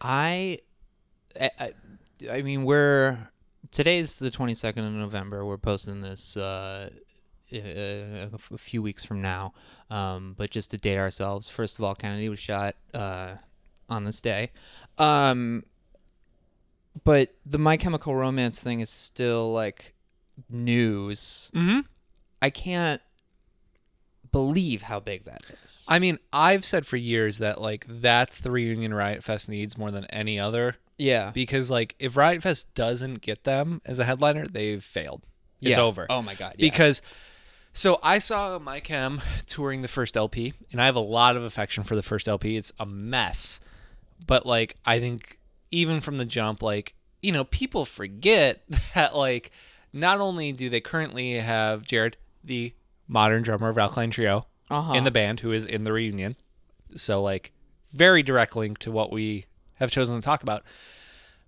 I, 0.00 0.58
I, 1.40 1.72
I- 2.30 2.42
mean, 2.42 2.64
we're 2.64 3.28
today's 3.72 4.14
the 4.16 4.30
twenty 4.30 4.54
second 4.54 4.84
of 4.84 4.92
November. 4.92 5.44
We're 5.44 5.58
posting 5.58 6.00
this 6.02 6.36
uh, 6.36 6.90
a 7.60 8.30
f- 8.34 8.50
a 8.52 8.58
few 8.58 8.82
weeks 8.82 9.04
from 9.04 9.20
now. 9.22 9.52
Um, 9.90 10.34
but 10.36 10.50
just 10.50 10.70
to 10.72 10.78
date 10.78 10.98
ourselves, 10.98 11.48
first 11.48 11.78
of 11.78 11.84
all, 11.84 11.94
Kennedy 11.94 12.28
was 12.28 12.38
shot 12.38 12.76
uh, 12.94 13.34
on 13.88 14.04
this 14.04 14.20
day. 14.20 14.50
Um, 14.98 15.64
but 17.04 17.34
the 17.46 17.58
My 17.58 17.76
Chemical 17.76 18.14
Romance 18.14 18.62
thing 18.62 18.80
is 18.80 18.90
still 18.90 19.52
like 19.52 19.94
news. 20.48 21.50
Mm-hmm. 21.54 21.80
I 22.40 22.50
can't 22.50 23.00
believe 24.30 24.82
how 24.82 24.98
big 24.98 25.24
that 25.24 25.42
is. 25.64 25.84
I 25.88 25.98
mean, 25.98 26.18
I've 26.32 26.64
said 26.64 26.86
for 26.86 26.96
years 26.96 27.38
that 27.38 27.60
like 27.60 27.86
that's 27.88 28.40
the 28.40 28.50
reunion 28.50 28.94
Riot 28.94 29.22
Fest 29.22 29.48
needs 29.48 29.76
more 29.76 29.90
than 29.90 30.06
any 30.06 30.38
other 30.40 30.76
yeah. 30.98 31.30
because 31.30 31.70
like 31.70 31.94
if 31.98 32.16
Riot 32.16 32.42
Fest 32.42 32.72
doesn't 32.74 33.20
get 33.20 33.44
them 33.44 33.80
as 33.84 33.98
a 33.98 34.04
headliner, 34.04 34.46
they've 34.46 34.82
failed. 34.82 35.22
It's 35.60 35.76
Yeah. 35.76 35.82
over. 35.84 36.06
Oh 36.10 36.22
my 36.22 36.34
god. 36.34 36.54
Yeah. 36.58 36.70
because 36.70 37.02
so 37.72 37.98
I 38.02 38.18
saw 38.18 38.58
My 38.58 38.80
Chem 38.80 39.20
touring 39.46 39.82
the 39.82 39.88
first 39.88 40.16
LP, 40.16 40.54
and 40.70 40.80
I 40.80 40.86
have 40.86 40.96
a 40.96 41.00
lot 41.00 41.36
of 41.36 41.42
affection 41.42 41.84
for 41.84 41.96
the 41.96 42.02
first 42.02 42.28
LP. 42.28 42.56
It's 42.56 42.72
a 42.78 42.86
mess, 42.86 43.60
but 44.26 44.44
like 44.44 44.76
I 44.84 45.00
think 45.00 45.38
even 45.70 46.00
from 46.00 46.18
the 46.18 46.24
jump, 46.24 46.62
like 46.62 46.94
you 47.22 47.32
know, 47.32 47.44
people 47.44 47.84
forget 47.84 48.62
that 48.94 49.16
like 49.16 49.50
not 49.92 50.20
only 50.20 50.52
do 50.52 50.68
they 50.68 50.80
currently 50.80 51.34
have 51.34 51.84
Jared, 51.84 52.16
the 52.44 52.74
modern 53.08 53.42
drummer 53.42 53.68
of 53.68 53.78
Alkaline 53.78 54.10
Trio, 54.10 54.46
uh-huh. 54.70 54.92
in 54.92 55.04
the 55.04 55.10
band 55.10 55.40
who 55.40 55.52
is 55.52 55.64
in 55.64 55.84
the 55.84 55.92
reunion, 55.92 56.36
so 56.94 57.22
like 57.22 57.52
very 57.92 58.22
direct 58.22 58.56
link 58.56 58.78
to 58.78 58.90
what 58.90 59.12
we 59.12 59.46
have 59.76 59.90
chosen 59.90 60.14
to 60.14 60.20
talk 60.20 60.42
about. 60.42 60.62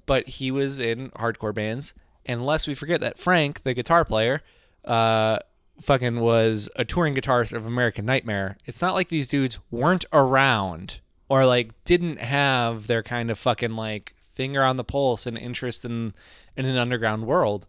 But 0.06 0.28
he 0.28 0.50
was 0.50 0.78
in 0.78 1.10
hardcore 1.10 1.54
bands, 1.54 1.94
and 2.26 2.44
lest 2.44 2.66
we 2.66 2.74
forget 2.74 3.00
that 3.00 3.18
Frank, 3.18 3.62
the 3.62 3.72
guitar 3.72 4.04
player, 4.04 4.42
uh, 4.84 5.38
fucking 5.80 6.20
was 6.20 6.68
a 6.76 6.84
touring 6.84 7.14
guitarist 7.14 7.52
of 7.52 7.66
American 7.66 8.04
Nightmare. 8.04 8.56
It's 8.64 8.80
not 8.80 8.94
like 8.94 9.08
these 9.08 9.28
dudes 9.28 9.58
weren't 9.70 10.04
around 10.12 11.00
or 11.28 11.46
like 11.46 11.72
didn't 11.84 12.20
have 12.20 12.86
their 12.86 13.02
kind 13.02 13.30
of 13.30 13.38
fucking 13.38 13.72
like 13.72 14.14
finger 14.34 14.62
on 14.62 14.76
the 14.76 14.84
pulse 14.84 15.26
and 15.26 15.38
interest 15.38 15.84
in 15.84 16.14
in 16.56 16.66
an 16.66 16.76
underground 16.76 17.26
world, 17.26 17.66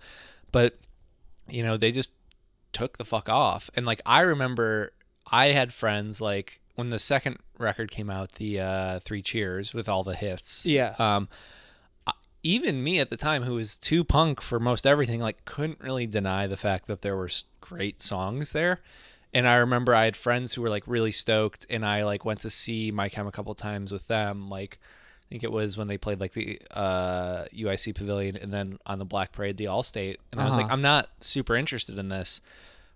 but 0.51 0.77
you 1.47 1.63
know 1.63 1.77
they 1.77 1.91
just 1.91 2.13
took 2.73 2.97
the 2.97 3.05
fuck 3.05 3.29
off. 3.29 3.69
And 3.75 3.85
like 3.85 4.01
I 4.05 4.21
remember, 4.21 4.91
I 5.31 5.47
had 5.47 5.73
friends 5.73 6.21
like 6.21 6.59
when 6.75 6.89
the 6.89 6.99
second 6.99 7.39
record 7.57 7.89
came 7.89 8.09
out, 8.09 8.33
the 8.33 8.59
uh, 8.59 8.99
Three 8.99 9.21
Cheers 9.21 9.73
with 9.73 9.87
all 9.87 10.03
the 10.03 10.15
hits. 10.15 10.65
Yeah. 10.65 10.95
Um, 10.99 11.29
even 12.43 12.83
me 12.83 12.99
at 12.99 13.09
the 13.09 13.17
time, 13.17 13.43
who 13.43 13.55
was 13.55 13.75
too 13.75 14.03
punk 14.03 14.39
for 14.39 14.59
most 14.59 14.85
everything, 14.85 15.19
like 15.19 15.43
couldn't 15.45 15.79
really 15.81 16.05
deny 16.05 16.45
the 16.45 16.57
fact 16.57 16.85
that 16.85 17.01
there 17.01 17.15
were 17.15 17.29
great 17.69 18.01
songs 18.01 18.51
there. 18.51 18.81
And 19.33 19.47
I 19.47 19.55
remember 19.55 19.93
I 19.93 20.05
had 20.05 20.15
friends 20.15 20.53
who 20.53 20.61
were 20.61 20.69
like 20.69 20.83
really 20.87 21.11
stoked, 21.11 21.65
and 21.69 21.85
I 21.85 22.03
like 22.05 22.23
went 22.23 22.39
to 22.41 22.49
see 22.49 22.91
My 22.91 23.09
Chem 23.09 23.27
a 23.27 23.31
couple 23.31 23.53
times 23.55 23.91
with 23.91 24.07
them. 24.07 24.49
Like, 24.49 24.77
I 24.81 25.25
think 25.29 25.43
it 25.43 25.51
was 25.51 25.75
when 25.75 25.87
they 25.87 25.97
played 25.97 26.19
like 26.21 26.33
the 26.33 26.61
uh, 26.71 27.45
UIC 27.53 27.95
Pavilion, 27.95 28.37
and 28.37 28.53
then 28.53 28.77
on 28.85 28.99
the 28.99 29.05
Black 29.05 29.31
Parade, 29.33 29.57
the 29.57 29.65
Allstate. 29.65 30.17
And 30.31 30.39
I 30.39 30.45
was 30.45 30.55
like, 30.55 30.65
Uh-huh. 30.65 30.73
I'm 30.73 30.81
not 30.81 31.09
super 31.19 31.55
interested 31.57 31.97
in 31.97 32.07
this, 32.07 32.39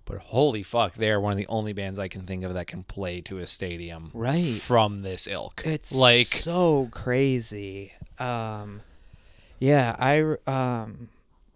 but 0.06 0.20
holy 0.20 0.64
fuck, 0.64 0.94
they 0.94 1.10
are 1.12 1.20
one 1.20 1.32
of 1.34 1.38
the 1.38 1.48
only 1.48 1.74
bands 1.74 2.00
I 2.00 2.08
can 2.08 2.26
think 2.26 2.44
of 2.46 2.54
that 2.54 2.68
can 2.68 2.84
play 2.84 3.20
to 3.22 3.40
a 3.40 3.48
stadium 3.48 4.12
Right. 4.14 4.62
from 4.62 5.02
this 5.02 5.28
ilk. 5.28 5.64
It's 5.66 5.92
like 5.92 6.28
so 6.28 6.88
crazy. 6.92 7.94
Um 8.18 8.82
Yeah, 9.60 9.96
I 10.00 10.38
um, 10.50 11.10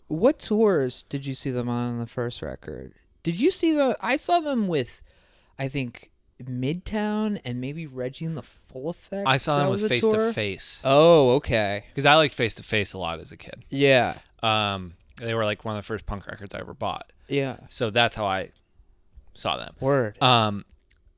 what 0.09 0.39
tours 0.39 1.03
did 1.03 1.25
you 1.25 1.35
see 1.35 1.51
them 1.51 1.69
on 1.69 1.93
on 1.93 1.99
the 1.99 2.05
first 2.05 2.41
record? 2.41 2.91
Did 3.23 3.39
you 3.39 3.49
see 3.51 3.73
the? 3.73 3.97
I 4.01 4.15
saw 4.17 4.39
them 4.41 4.67
with, 4.67 5.01
I 5.57 5.67
think 5.69 6.11
Midtown 6.43 7.39
and 7.45 7.59
maybe 7.61 7.87
Reggie 7.87 8.25
and 8.25 8.37
the 8.37 8.41
Full 8.43 8.89
Effect. 8.89 9.27
I 9.27 9.37
saw 9.37 9.59
them 9.59 9.69
with 9.69 9.87
Face 9.87 10.01
tour? 10.01 10.27
to 10.27 10.33
Face 10.33 10.81
Oh, 10.83 11.31
okay. 11.35 11.85
because 11.89 12.05
I 12.05 12.15
liked 12.15 12.33
Face 12.33 12.55
to 12.55 12.63
Face 12.63 12.93
a 12.93 12.97
lot 12.97 13.19
as 13.19 13.31
a 13.31 13.37
kid. 13.37 13.63
Yeah, 13.69 14.17
Um, 14.41 14.93
they 15.17 15.33
were 15.33 15.45
like 15.45 15.63
one 15.63 15.75
of 15.77 15.83
the 15.83 15.87
first 15.87 16.05
punk 16.05 16.27
records 16.27 16.53
I 16.53 16.59
ever 16.59 16.73
bought, 16.73 17.11
yeah. 17.27 17.57
so 17.69 17.89
that's 17.89 18.15
how 18.15 18.25
I 18.25 18.49
saw 19.33 19.57
them. 19.57 19.73
Word. 19.79 20.21
Um, 20.21 20.65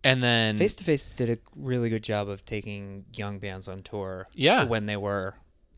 and 0.04 0.22
then 0.24 0.58
Face 0.58 0.76
to 0.76 0.84
Face 0.84 1.10
did 1.16 1.30
a 1.30 1.38
really 1.56 1.90
good 1.90 2.04
job 2.04 2.30
of 2.30 2.46
taking 2.46 3.06
young 3.14 3.40
bands 3.40 3.68
on 3.68 3.82
tour. 3.82 4.28
Yeah. 4.34 4.64
when 4.66 4.86
they 4.86 4.98
were 4.98 5.34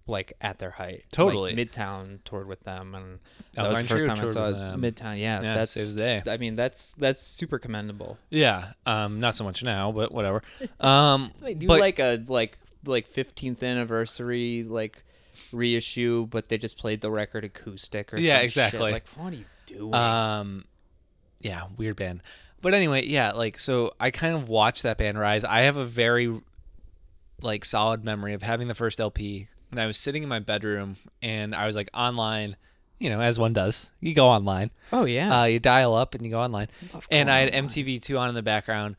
like 0.08 0.34
at 0.42 0.60
their 0.60 0.72
height. 0.72 1.04
Totally. 1.12 1.54
Like, 1.56 1.70
Midtown 1.72 2.24
toured 2.24 2.48
with 2.48 2.62
them, 2.64 2.96
and 2.96 3.20
that 3.54 3.70
was 3.70 3.80
the 3.82 3.84
first 3.88 4.06
time 4.06 4.20
I 4.20 4.28
saw. 4.28 4.52
Midtown. 4.78 5.20
Yeah, 5.20 5.42
Yeah, 5.42 5.54
that's 5.54 5.72
saves 5.72 5.96
the 5.96 6.02
day. 6.02 6.24
I 6.28 6.38
mean, 6.38 6.56
that's 6.56 6.94
that's 6.94 7.22
super 7.22 7.60
commendable. 7.60 8.18
yeah, 8.30 8.74
um, 8.86 9.20
not 9.20 9.36
so 9.36 9.44
much 9.44 9.64
now, 9.64 9.92
but 9.92 10.12
whatever. 10.12 10.42
Um, 10.80 11.32
They 11.42 11.54
do 11.54 11.68
but 11.68 11.80
like 11.80 12.00
a 12.00 12.24
like 12.28 12.58
like 12.86 13.12
15th 13.12 13.62
anniversary 13.64 14.64
like 14.64 15.04
reissue, 15.52 16.26
but 16.28 16.50
they 16.50 16.58
just 16.58 16.78
played 16.78 17.02
the 17.02 17.12
record 17.12 17.44
acoustic 17.44 18.14
or 18.14 18.18
Yeah, 18.18 18.34
some 18.34 18.38
shit. 18.40 18.44
exactly. 18.46 18.92
Like, 18.92 19.08
what 19.16 19.34
are 19.34 19.36
you 19.36 19.46
doing? 19.66 19.94
Um, 19.94 20.66
yeah, 21.42 21.64
weird 21.78 21.96
band. 21.98 22.22
But 22.62 22.74
anyway, 22.74 23.06
yeah, 23.06 23.34
like 23.34 23.60
so 23.60 23.92
I 24.00 24.10
kind 24.12 24.34
of 24.36 24.50
watched 24.50 24.84
that 24.84 24.98
band 24.98 25.20
rise. 25.20 25.44
I 25.44 25.62
have 25.62 25.78
a 25.78 25.86
very 25.86 26.42
like 27.42 27.64
solid 27.66 28.04
memory 28.04 28.34
of 28.34 28.42
having 28.42 28.68
the 28.68 28.74
first 28.74 29.00
LP 29.00 29.48
and 29.72 29.80
I 29.82 29.86
was 29.86 29.98
sitting 29.98 30.24
in 30.24 30.30
my 30.30 30.40
bedroom 30.40 30.96
and 31.22 31.54
I 31.56 31.66
was 31.68 31.76
like 31.76 31.90
online, 31.94 32.56
you 33.00 33.10
know, 33.10 33.22
as 33.22 33.38
one 33.40 33.54
does. 33.54 33.92
You 34.00 34.14
go 34.14 34.28
online. 34.28 34.72
oh 34.92 35.06
yeah, 35.06 35.42
Uh, 35.42 35.46
you 35.46 35.60
dial 35.60 35.94
up 35.96 36.16
and 36.16 36.24
you 36.26 36.32
go 36.32 36.40
online. 36.42 36.68
And 37.12 37.30
I 37.30 37.40
had 37.40 37.52
going 37.52 37.64
online. 37.66 37.70
MTV2 37.86 38.20
on 38.20 38.30
in 38.30 38.36
the 38.36 38.42
background 38.42 38.96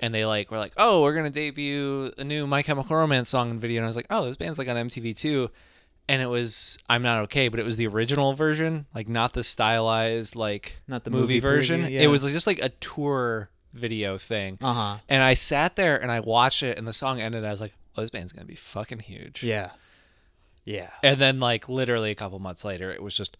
and 0.00 0.14
they 0.14 0.24
like 0.24 0.50
were 0.50 0.58
like, 0.58 0.72
"Oh, 0.76 1.02
we're 1.02 1.12
going 1.14 1.24
to 1.24 1.30
debut 1.30 2.12
a 2.18 2.24
new 2.24 2.46
My 2.46 2.62
Chemical 2.62 2.94
Romance 2.96 3.28
song 3.28 3.50
and 3.50 3.60
video." 3.60 3.78
And 3.80 3.86
I 3.86 3.88
was 3.88 3.96
like, 3.96 4.06
"Oh, 4.10 4.26
this 4.26 4.36
band's 4.36 4.58
like 4.58 4.68
on 4.68 4.76
MTV2." 4.76 5.48
And 6.10 6.22
it 6.22 6.26
was 6.26 6.78
I'm 6.88 7.02
Not 7.02 7.20
Okay, 7.24 7.48
but 7.48 7.58
it 7.60 7.66
was 7.66 7.76
the 7.76 7.86
original 7.86 8.32
version, 8.32 8.86
like 8.94 9.08
not 9.08 9.32
the 9.34 9.42
stylized 9.44 10.36
like 10.36 10.76
Not 10.86 11.04
the 11.04 11.10
movie, 11.10 11.22
movie 11.22 11.40
version. 11.40 11.82
preview, 11.82 11.90
yeah. 11.90 12.00
It 12.02 12.06
was 12.06 12.22
just 12.22 12.46
like 12.46 12.60
a 12.62 12.68
tour 12.68 13.50
video 13.74 14.16
thing. 14.18 14.56
Uh 14.62 14.72
huh. 14.72 14.96
And 15.08 15.22
I 15.22 15.34
sat 15.34 15.76
there 15.76 16.00
and 16.00 16.10
I 16.12 16.20
watched 16.20 16.62
it 16.62 16.78
and 16.78 16.86
the 16.86 16.92
song 16.92 17.20
ended. 17.20 17.44
I 17.44 17.50
was 17.50 17.60
like, 17.60 17.74
"Oh, 17.96 18.00
this 18.02 18.10
band's 18.10 18.32
going 18.32 18.44
to 18.44 18.48
be 18.48 18.54
fucking 18.54 19.00
huge." 19.00 19.42
Yeah. 19.42 19.70
Yeah. 20.68 20.90
And 21.02 21.18
then 21.18 21.40
like 21.40 21.66
literally 21.66 22.10
a 22.10 22.14
couple 22.14 22.38
months 22.40 22.62
later, 22.62 22.90
it 22.90 23.02
was 23.02 23.16
just 23.16 23.38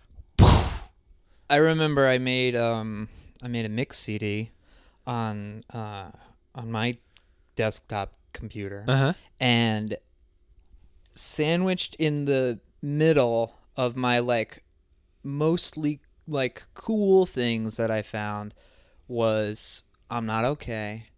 I 1.50 1.56
remember 1.56 2.08
I 2.08 2.16
made 2.16 2.56
um 2.56 3.10
I 3.42 3.48
made 3.48 3.66
a 3.66 3.68
mix 3.68 3.98
CD 3.98 4.50
on 5.06 5.62
uh 5.70 6.10
on 6.54 6.70
my 6.72 6.96
desktop 7.54 8.14
computer 8.32 8.84
uh-huh. 8.88 9.12
and 9.38 9.98
sandwiched 11.14 11.96
in 11.96 12.24
the 12.24 12.60
middle 12.80 13.56
of 13.76 13.94
my 13.94 14.20
like 14.20 14.62
mostly 15.22 16.00
like 16.26 16.62
cool 16.72 17.26
things 17.26 17.76
that 17.76 17.90
I 17.90 18.00
found 18.00 18.54
was 19.06 19.84
I'm 20.08 20.24
not 20.24 20.46
okay 20.46 21.08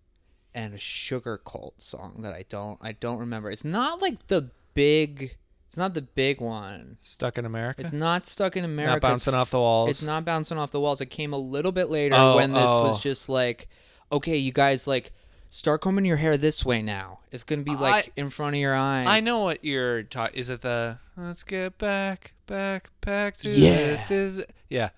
and 0.53 0.75
a 0.75 0.79
Sugarcult 0.79 1.81
song 1.81 2.23
that 2.23 2.33
I 2.33 2.47
don't 2.49 2.81
I 2.83 2.91
don't 2.91 3.19
remember. 3.19 3.49
It's 3.53 3.65
not 3.65 4.03
like 4.03 4.27
the 4.27 4.51
big 4.75 5.37
it's 5.71 5.77
not 5.77 5.95
the 5.95 6.03
big 6.03 6.41
one. 6.41 6.97
Stuck 7.01 7.39
in 7.39 7.45
America. 7.45 7.81
It's 7.81 7.93
not 7.93 8.27
stuck 8.27 8.57
in 8.57 8.65
America. 8.65 8.91
not 8.91 8.97
It's 8.97 9.03
bouncing 9.25 9.35
off 9.35 9.51
the 9.51 9.61
walls. 9.61 9.89
it's 9.91 10.03
not 10.03 10.25
bouncing 10.25 10.59
off 10.59 10.73
the 10.73 10.81
walls. 10.81 11.01
It 11.01 11.07
came 11.07 11.33
a 11.33 11.39
little 11.39 11.71
bit 11.71 11.89
later 11.91 12.17
Oh, 12.17 12.35
when 12.35 12.53
this 12.53 12.65
was 12.65 12.99
oh. 12.99 13.01
just 13.01 13.29
like, 13.29 13.69
okay, 14.11 14.37
you 14.37 14.51
guys 14.51 14.89
like 14.89 15.13
start 15.49 15.81
combing 15.81 16.05
your 16.05 16.17
hair 16.17 16.37
this 16.37 16.65
way 16.65 16.83
now. 16.83 17.21
It's 17.31 17.45
gonna 17.45 17.63
be 17.63 17.77
like 17.77 18.13
in 18.17 18.31
front 18.31 18.57
of 18.57 18.61
your 18.61 18.75
eyes. 18.75 19.07
I 19.07 19.21
know 19.21 19.39
what 19.41 19.65
you're 19.65 20.03
talking. 20.03 20.37
Is 20.39 20.51
it 20.51 20.63
the 20.63 20.99
"Let's 21.17 21.45
get 21.45 21.79
back, 21.79 22.33
back, 22.49 22.91
back 23.01 23.37
to 23.39 23.49
Yeah. 23.49 23.77
this"? 23.77 24.11
Is 24.11 24.45
yeah, 24.69 24.89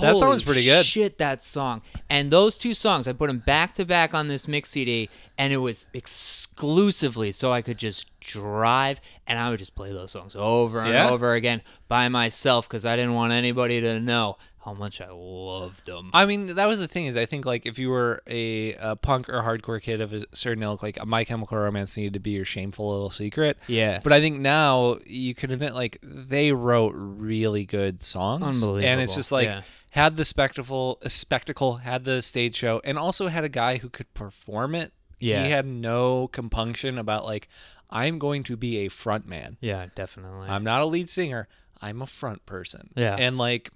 that 0.00 0.16
song 0.16 0.30
was 0.30 0.42
pretty 0.42 0.64
good. 0.64 0.84
Shit, 0.86 1.18
that 1.18 1.42
song 1.42 1.82
and 2.08 2.30
those 2.30 2.56
two 2.58 2.74
songs, 2.74 3.06
I 3.08 3.12
put 3.12 3.26
them 3.28 3.38
back 3.38 3.74
to 3.74 3.84
back 3.84 4.14
on 4.14 4.28
this 4.28 4.46
mix 4.48 4.70
CD, 4.70 5.08
and 5.36 5.52
it 5.52 5.58
was 5.58 5.86
exclusively 5.92 7.32
so 7.32 7.52
I 7.52 7.62
could 7.62 7.78
just 7.78 8.06
drive 8.20 9.00
and 9.26 9.38
I 9.38 9.50
would 9.50 9.58
just 9.58 9.74
play 9.74 9.92
those 9.92 10.10
songs 10.12 10.34
over 10.36 10.80
and 10.80 10.92
Yeah? 10.92 11.10
over 11.10 11.34
again 11.34 11.62
by 11.88 12.08
myself 12.08 12.68
because 12.68 12.86
I 12.86 12.96
didn't 12.96 13.14
want 13.14 13.32
anybody 13.32 13.80
to 13.80 13.98
know 14.00 14.36
how 14.64 14.74
much 14.74 15.00
I 15.00 15.08
loved 15.10 15.86
them. 15.86 16.10
I 16.12 16.24
mean, 16.24 16.54
that 16.54 16.66
was 16.66 16.78
the 16.78 16.86
thing. 16.86 17.06
Is 17.06 17.16
I 17.16 17.26
think 17.26 17.44
like 17.44 17.66
if 17.66 17.78
you 17.78 17.90
were 17.90 18.22
a, 18.26 18.74
a 18.74 18.96
punk 18.96 19.28
or 19.28 19.42
hardcore 19.42 19.82
kid 19.82 20.00
of 20.00 20.12
a 20.12 20.24
certain 20.32 20.62
ilk, 20.62 20.82
like 20.82 21.04
My 21.04 21.24
Chemical 21.24 21.58
Romance 21.58 21.96
needed 21.96 22.12
to 22.14 22.20
be 22.20 22.30
your 22.30 22.44
shameful 22.44 22.88
little 22.90 23.10
secret. 23.10 23.58
yeah, 23.66 24.00
But 24.02 24.12
I 24.12 24.20
think 24.20 24.40
now 24.40 24.98
you 25.04 25.34
can 25.34 25.50
admit 25.50 25.74
like 25.74 25.98
they 26.02 26.52
wrote 26.52 26.94
really 26.96 27.64
good 27.64 28.02
songs. 28.02 28.42
Unbelievable. 28.42 28.88
And 28.88 29.00
it's 29.00 29.14
just 29.14 29.32
like 29.32 29.46
yeah. 29.46 29.62
had 29.90 30.16
the 30.16 30.24
spectacle, 30.24 30.98
a 31.02 31.10
spectacle, 31.10 31.76
had 31.78 32.04
the 32.04 32.22
stage 32.22 32.56
show, 32.56 32.80
and 32.84 32.98
also 32.98 33.28
had 33.28 33.44
a 33.44 33.48
guy 33.48 33.78
who 33.78 33.88
could 33.88 34.12
perform 34.14 34.74
it. 34.74 34.92
Yeah. 35.18 35.44
He 35.44 35.50
had 35.50 35.66
no 35.66 36.28
compunction 36.28 36.98
about 36.98 37.24
like 37.24 37.48
I'm 37.90 38.18
going 38.18 38.42
to 38.44 38.56
be 38.56 38.78
a 38.78 38.88
front 38.88 39.26
man. 39.26 39.58
yeah, 39.60 39.86
definitely. 39.94 40.48
I'm 40.48 40.64
not 40.64 40.80
a 40.80 40.86
lead 40.86 41.10
singer. 41.10 41.48
I'm 41.80 42.00
a 42.00 42.06
front 42.06 42.46
person. 42.46 42.90
Yeah. 42.94 43.16
And 43.16 43.36
like 43.36 43.70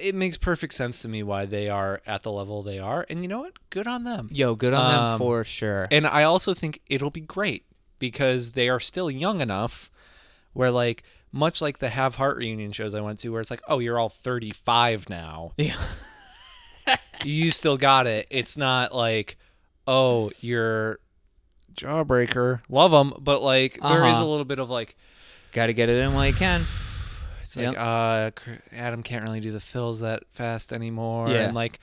it 0.00 0.14
makes 0.14 0.36
perfect 0.36 0.72
sense 0.74 1.02
to 1.02 1.08
me 1.08 1.22
why 1.22 1.44
they 1.44 1.68
are 1.68 2.00
at 2.06 2.22
the 2.22 2.32
level 2.32 2.62
they 2.62 2.78
are. 2.78 3.04
And 3.10 3.22
you 3.22 3.28
know 3.28 3.40
what? 3.40 3.52
Good 3.70 3.86
on 3.86 4.04
them. 4.04 4.28
Yo, 4.32 4.54
good 4.54 4.72
on 4.74 4.88
them 4.90 5.00
Um, 5.04 5.18
for 5.18 5.44
sure. 5.44 5.88
And 5.90 6.06
I 6.06 6.22
also 6.22 6.54
think 6.54 6.80
it'll 6.88 7.10
be 7.10 7.20
great 7.20 7.64
because 7.98 8.52
they 8.52 8.68
are 8.68 8.80
still 8.80 9.10
young 9.10 9.40
enough 9.40 9.90
where 10.54 10.70
like 10.70 11.02
much 11.30 11.60
like 11.60 11.78
the 11.78 11.90
Have 11.90 12.14
Heart 12.14 12.38
reunion 12.38 12.72
shows 12.72 12.94
I 12.94 13.00
went 13.02 13.18
to 13.20 13.28
where 13.28 13.40
it's 13.42 13.50
like, 13.50 13.60
"Oh, 13.68 13.78
you're 13.80 13.98
all 13.98 14.08
35 14.08 15.10
now. 15.10 15.52
yeah. 15.58 15.76
You 17.22 17.50
still 17.50 17.76
got 17.76 18.06
it." 18.06 18.26
It's 18.30 18.56
not 18.56 18.94
like, 18.94 19.36
"Oh, 19.86 20.30
you're 20.40 20.98
jawbreaker. 21.74 22.60
Love 22.68 22.90
them, 22.92 23.12
but 23.20 23.42
like 23.42 23.78
there 23.82 24.06
is 24.06 24.14
Uh-huh. 24.16 24.24
a 24.24 24.26
little 24.26 24.44
bit 24.46 24.58
of 24.58 24.70
like 24.70 24.96
Got 25.52 25.66
to 25.66 25.72
get 25.72 25.88
it 25.88 25.96
in 25.96 26.12
while 26.12 26.26
you 26.26 26.34
can. 26.34 26.64
It's 27.58 27.74
Yep. 27.74 27.76
like 27.76 28.48
uh, 28.48 28.52
Adam 28.72 29.02
can't 29.02 29.24
really 29.24 29.40
do 29.40 29.52
the 29.52 29.60
fills 29.60 30.00
that 30.00 30.24
fast 30.32 30.72
anymore. 30.72 31.28
Yeah. 31.30 31.44
And 31.46 31.54
like, 31.54 31.80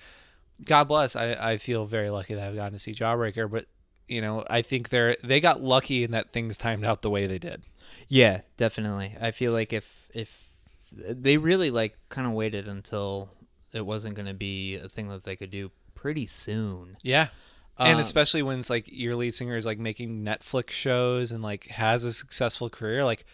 God 0.64 0.86
bless. 0.86 1.16
I, 1.16 1.34
I 1.34 1.58
feel 1.58 1.86
very 1.86 2.10
lucky 2.10 2.34
that 2.34 2.48
I've 2.48 2.56
gotten 2.56 2.74
to 2.74 2.80
see 2.80 2.94
Jawbreaker, 2.94 3.50
but 3.50 3.66
you 4.08 4.22
know, 4.22 4.44
I 4.50 4.62
think 4.62 4.90
they're 4.90 5.18
they 5.24 5.40
got 5.40 5.62
lucky 5.62 6.04
in 6.04 6.12
that 6.12 6.32
things 6.32 6.58
timed 6.58 6.86
out 6.86 7.02
the 7.02 7.10
way 7.10 7.28
they 7.28 7.40
did. 7.40 7.64
Yeah, 8.08 8.42
definitely. 8.58 9.16
I 9.20 9.32
feel 9.32 9.52
like 9.52 9.74
if 9.74 10.08
if 10.14 10.50
they 10.92 11.38
really 11.38 11.72
like 11.72 11.98
kind 12.10 12.28
of 12.28 12.34
waited 12.34 12.68
until 12.68 13.30
it 13.74 13.86
wasn't 13.86 14.16
going 14.16 14.28
to 14.28 14.34
be 14.34 14.76
a 14.76 14.88
thing 14.88 15.08
that 15.10 15.24
they 15.24 15.36
could 15.36 15.52
do 15.52 15.72
pretty 15.96 16.26
soon. 16.26 16.96
Yeah. 17.02 17.30
and 17.78 17.96
Um, 17.96 18.00
especially 18.00 18.42
when 18.44 18.60
it's 18.60 18.70
like 18.70 18.86
your 18.88 19.16
lead 19.16 19.34
singer 19.34 19.58
is 19.58 19.66
like 19.66 19.80
making 19.80 20.24
Netflix 20.24 20.70
shows 20.70 21.32
and 21.34 21.44
like 21.44 21.66
has 21.68 22.04
a 22.06 22.14
successful 22.14 22.70
career, 22.70 23.04
like 23.04 23.26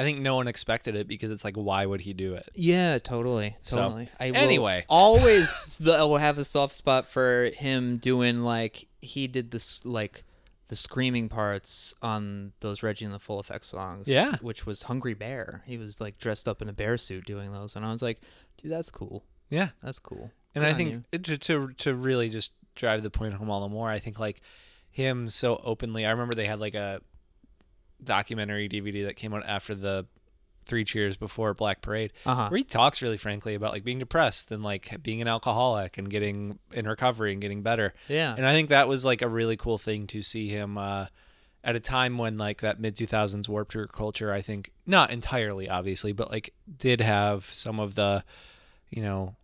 I 0.00 0.04
think 0.04 0.20
no 0.20 0.34
one 0.36 0.48
expected 0.48 0.96
it 0.96 1.06
because 1.06 1.30
it's 1.30 1.44
like 1.44 1.56
why 1.56 1.84
would 1.84 2.00
he 2.00 2.12
do 2.14 2.34
it? 2.34 2.48
Yeah, 2.54 2.98
totally, 2.98 3.56
So, 3.60 3.76
totally. 3.76 4.08
I 4.18 4.30
will 4.30 4.38
anyway. 4.38 4.84
always 4.88 5.76
the, 5.78 5.92
I 5.92 6.04
will 6.04 6.16
have 6.16 6.38
a 6.38 6.44
soft 6.44 6.72
spot 6.72 7.06
for 7.06 7.50
him 7.54 7.98
doing 7.98 8.40
like 8.42 8.86
he 9.02 9.26
did 9.26 9.50
this 9.50 9.84
like 9.84 10.24
the 10.68 10.76
screaming 10.76 11.28
parts 11.28 11.92
on 12.00 12.52
those 12.60 12.82
Reggie 12.82 13.04
and 13.04 13.12
the 13.12 13.18
Full 13.18 13.40
Effect 13.40 13.66
songs. 13.66 14.08
Yeah. 14.08 14.36
which 14.40 14.64
was 14.64 14.84
Hungry 14.84 15.14
Bear. 15.14 15.64
He 15.66 15.76
was 15.76 16.00
like 16.00 16.18
dressed 16.18 16.48
up 16.48 16.62
in 16.62 16.68
a 16.68 16.72
bear 16.72 16.96
suit 16.96 17.26
doing 17.26 17.52
those, 17.52 17.76
and 17.76 17.84
I 17.84 17.92
was 17.92 18.00
like, 18.00 18.20
dude, 18.56 18.72
that's 18.72 18.90
cool. 18.90 19.24
Yeah. 19.50 19.70
That's 19.82 19.98
cool. 19.98 20.30
And 20.54 20.64
Good 20.64 20.70
I 20.72 20.74
think 20.76 21.04
it, 21.12 21.24
to, 21.24 21.36
to 21.38 21.72
to 21.76 21.94
really 21.94 22.28
just 22.30 22.52
drive 22.74 23.02
the 23.02 23.10
point 23.10 23.34
home 23.34 23.50
all 23.50 23.60
the 23.60 23.68
more, 23.68 23.90
I 23.90 23.98
think 23.98 24.18
like 24.18 24.40
him 24.90 25.28
so 25.28 25.60
openly. 25.62 26.06
I 26.06 26.10
remember 26.10 26.34
they 26.34 26.46
had 26.46 26.58
like 26.60 26.74
a 26.74 27.00
documentary 28.04 28.68
DVD 28.68 29.04
that 29.06 29.16
came 29.16 29.32
out 29.34 29.44
after 29.46 29.74
the 29.74 30.06
Three 30.66 30.84
Cheers 30.84 31.16
before 31.16 31.52
Black 31.54 31.80
Parade, 31.82 32.12
Uh-huh. 32.24 32.48
where 32.48 32.58
he 32.58 32.64
talks 32.64 33.02
really 33.02 33.16
frankly 33.16 33.54
about 33.54 33.72
like 33.72 33.82
being 33.82 33.98
depressed 33.98 34.52
and 34.52 34.62
like 34.62 35.02
being 35.02 35.20
an 35.20 35.26
alcoholic 35.26 35.98
and 35.98 36.08
getting 36.08 36.58
in 36.72 36.86
recovery 36.86 37.32
and 37.32 37.40
getting 37.40 37.62
better. 37.62 37.92
Yeah. 38.08 38.34
And 38.36 38.46
I 38.46 38.52
think 38.52 38.68
that 38.68 38.86
was 38.86 39.04
like 39.04 39.22
a 39.22 39.28
really 39.28 39.56
cool 39.56 39.78
thing 39.78 40.06
to 40.08 40.22
see 40.22 40.48
him 40.48 40.78
uh, 40.78 41.06
at 41.64 41.74
a 41.76 41.80
time 41.80 42.18
when 42.18 42.36
like 42.38 42.60
that 42.60 42.78
mid 42.78 42.94
2000s 42.94 43.48
Warped 43.48 43.72
Tour 43.72 43.86
culture, 43.88 44.32
I 44.32 44.42
think, 44.42 44.70
not 44.86 45.10
entirely 45.10 45.68
obviously, 45.68 46.12
but 46.12 46.30
like 46.30 46.54
did 46.78 47.00
have 47.00 47.46
some 47.50 47.80
of 47.80 47.94
the, 47.96 48.22
you 48.90 49.02
know, 49.02 49.34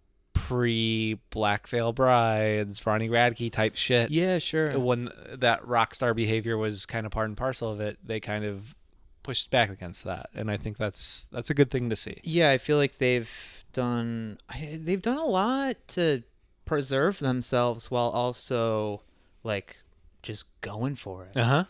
pre 0.46 1.18
Black 1.30 1.66
Veil 1.66 1.92
Brides, 1.92 2.84
Ronnie 2.86 3.08
Radke 3.08 3.50
type 3.50 3.74
shit. 3.76 4.10
yeah, 4.10 4.38
sure. 4.38 4.78
When 4.78 5.10
that 5.32 5.66
rock 5.66 5.94
star 5.94 6.14
behavior 6.14 6.56
was 6.56 6.86
kind 6.86 7.04
of 7.06 7.12
part 7.12 7.28
and 7.28 7.36
parcel 7.36 7.70
of 7.70 7.80
it, 7.80 7.98
they 8.04 8.20
kind 8.20 8.44
of 8.44 8.76
pushed 9.22 9.50
back 9.50 9.70
against 9.70 10.04
that, 10.04 10.30
and 10.34 10.50
I 10.50 10.56
think 10.56 10.76
that's 10.76 11.26
that's 11.32 11.50
a 11.50 11.54
good 11.54 11.70
thing 11.70 11.90
to 11.90 11.96
see. 11.96 12.20
Yeah, 12.22 12.50
I 12.50 12.58
feel 12.58 12.76
like 12.76 12.98
they've 12.98 13.64
done 13.72 14.38
they've 14.72 15.02
done 15.02 15.18
a 15.18 15.24
lot 15.24 15.76
to 15.88 16.22
preserve 16.64 17.18
themselves 17.18 17.90
while 17.90 18.08
also 18.10 19.02
like 19.42 19.78
just 20.22 20.46
going 20.60 20.94
for 20.94 21.24
it, 21.24 21.36
Uh 21.36 21.44
huh. 21.44 21.64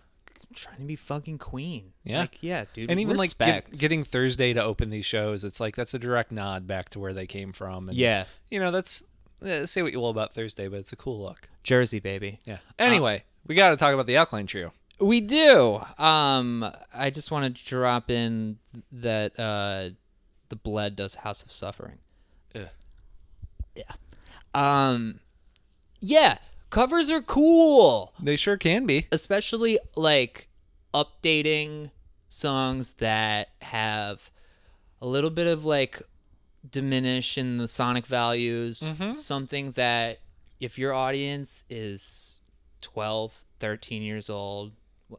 Trying 0.56 0.78
to 0.78 0.84
be 0.84 0.96
fucking 0.96 1.38
queen. 1.38 1.92
Yeah. 2.04 2.20
like, 2.20 2.38
yeah, 2.40 2.64
dude. 2.74 2.90
And 2.90 2.98
even 3.00 3.16
like 3.16 3.36
get, 3.38 3.78
getting 3.78 4.02
Thursday 4.02 4.52
to 4.52 4.62
open 4.62 4.90
these 4.90 5.06
shows, 5.06 5.44
it's 5.44 5.60
like 5.60 5.76
that's 5.76 5.94
a 5.94 5.98
direct 5.98 6.32
nod 6.32 6.66
back 6.66 6.88
to 6.90 6.98
where 6.98 7.14
they 7.14 7.26
came 7.26 7.52
from. 7.52 7.88
And, 7.88 7.96
yeah, 7.96 8.24
you 8.50 8.58
know 8.58 8.70
that's 8.70 9.02
eh, 9.44 9.66
say 9.66 9.82
what 9.82 9.92
you 9.92 10.00
will 10.00 10.10
about 10.10 10.34
Thursday, 10.34 10.68
but 10.68 10.78
it's 10.78 10.92
a 10.92 10.96
cool 10.96 11.22
look. 11.22 11.48
Jersey 11.62 12.00
baby. 12.00 12.40
Yeah. 12.44 12.58
Anyway, 12.78 13.24
we 13.46 13.54
got 13.54 13.70
to 13.70 13.76
talk 13.76 13.94
about 13.94 14.06
the 14.06 14.16
Alkaline 14.16 14.46
Trio. 14.46 14.72
We 14.98 15.20
do. 15.20 15.82
Um, 15.98 16.70
I 16.94 17.10
just 17.10 17.30
want 17.30 17.56
to 17.56 17.64
drop 17.64 18.10
in 18.10 18.58
that 18.92 19.38
uh, 19.38 19.90
the 20.48 20.56
Bled 20.56 20.96
does 20.96 21.16
House 21.16 21.42
of 21.42 21.52
Suffering. 21.52 21.98
Ugh. 22.54 22.68
Yeah. 23.74 23.92
Um, 24.54 25.20
yeah. 26.00 26.38
Covers 26.70 27.10
are 27.10 27.22
cool, 27.22 28.12
They 28.20 28.36
sure 28.36 28.56
can 28.56 28.86
be. 28.86 29.06
especially 29.12 29.78
like 29.94 30.48
updating 30.92 31.90
songs 32.28 32.92
that 32.94 33.50
have 33.62 34.30
a 35.00 35.06
little 35.06 35.30
bit 35.30 35.46
of 35.46 35.64
like 35.64 36.02
diminish 36.68 37.38
in 37.38 37.58
the 37.58 37.68
sonic 37.68 38.06
values. 38.06 38.80
Mhm. 38.80 39.14
Something 39.14 39.72
that 39.72 40.20
if 40.60 40.78
your 40.78 40.92
audience 40.92 41.64
is 41.70 42.40
12, 42.80 43.44
13 43.60 44.02
years 44.02 44.28
old, 44.28 44.72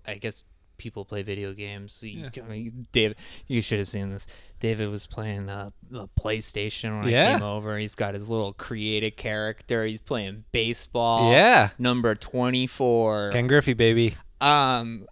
I 0.05 0.15
guess 0.15 0.43
people 0.77 1.05
play 1.05 1.23
video 1.23 1.53
games. 1.53 2.01
You, 2.03 2.29
I 2.37 2.47
mean, 2.47 2.87
David, 2.91 3.17
you 3.47 3.61
should 3.61 3.79
have 3.79 3.87
seen 3.87 4.11
this. 4.11 4.27
David 4.59 4.89
was 4.89 5.05
playing 5.05 5.49
uh, 5.49 5.71
the 5.89 6.07
PlayStation 6.19 6.99
when 6.99 7.13
I 7.13 7.33
came 7.33 7.43
over. 7.43 7.77
He's 7.77 7.95
got 7.95 8.13
his 8.13 8.29
little 8.29 8.53
creative 8.53 9.15
character. 9.15 9.85
He's 9.85 10.01
playing 10.01 10.45
baseball. 10.51 11.31
Yeah. 11.31 11.69
Number 11.77 12.15
24. 12.15 13.31
Ken 13.33 13.47
Griffey, 13.47 13.73
baby. 13.73 14.15
Um, 14.41 15.07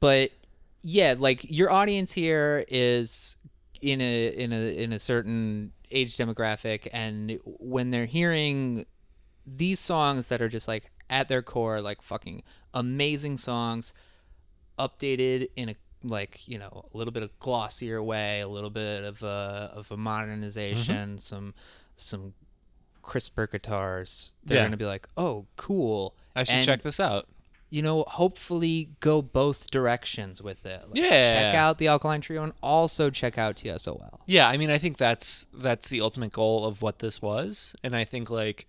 but 0.00 0.30
yeah, 0.82 1.14
like 1.18 1.44
your 1.50 1.70
audience 1.70 2.12
here 2.12 2.64
is 2.68 3.36
in 3.80 4.00
a 4.00 4.28
in 4.28 4.52
a 4.52 4.82
in 4.82 4.92
a 4.92 5.00
certain 5.00 5.72
age 5.90 6.16
demographic, 6.16 6.88
and 6.92 7.38
when 7.44 7.90
they're 7.90 8.06
hearing 8.06 8.86
these 9.46 9.78
songs 9.78 10.28
that 10.28 10.40
are 10.40 10.48
just 10.48 10.68
like 10.68 10.90
at 11.10 11.28
their 11.28 11.42
core, 11.42 11.80
like 11.80 12.02
fucking 12.02 12.42
amazing 12.72 13.36
songs, 13.36 13.92
updated 14.78 15.48
in 15.56 15.70
a 15.70 15.76
like 16.02 16.46
you 16.46 16.58
know 16.58 16.84
a 16.92 16.96
little 16.96 17.12
bit 17.12 17.22
of 17.22 17.38
glossier 17.38 18.02
way, 18.02 18.40
a 18.40 18.48
little 18.48 18.70
bit 18.70 19.04
of 19.04 19.22
a 19.22 19.72
of 19.74 19.90
a 19.90 19.96
modernization, 19.96 21.10
mm-hmm. 21.10 21.16
some 21.18 21.54
some 21.96 22.34
crisper 23.02 23.46
guitars. 23.46 24.32
They're 24.44 24.58
Yeah. 24.58 24.64
gonna 24.64 24.76
be 24.76 24.84
like, 24.86 25.08
oh, 25.16 25.46
cool. 25.56 26.14
I 26.34 26.42
should 26.44 26.56
And- 26.56 26.64
check 26.64 26.82
this 26.82 26.98
out. 27.00 27.28
you 27.70 27.82
know, 27.82 28.04
hopefully 28.06 28.90
go 29.00 29.20
both 29.20 29.68
directions 29.68 30.40
with 30.40 30.64
it. 30.64 30.80
Like, 30.90 30.96
Yeah. 30.96 31.10
Check 31.50 31.54
out 31.56 31.78
the 31.78 31.88
Alkaline 31.88 32.20
Trio 32.20 32.44
and 32.44 32.52
also 32.62 33.10
check 33.10 33.36
out 33.36 33.56
TSOL. 33.56 34.20
Yeah, 34.26 34.48
I 34.48 34.56
mean, 34.56 34.70
I 34.70 34.78
think 34.78 34.96
that's 34.96 35.46
that's 35.52 35.88
the 35.88 36.00
ultimate 36.00 36.30
goal 36.32 36.64
of 36.66 36.82
what 36.82 37.00
this 37.00 37.20
was, 37.20 37.74
and 37.82 37.96
I 37.96 38.04
think 38.04 38.30
like 38.30 38.68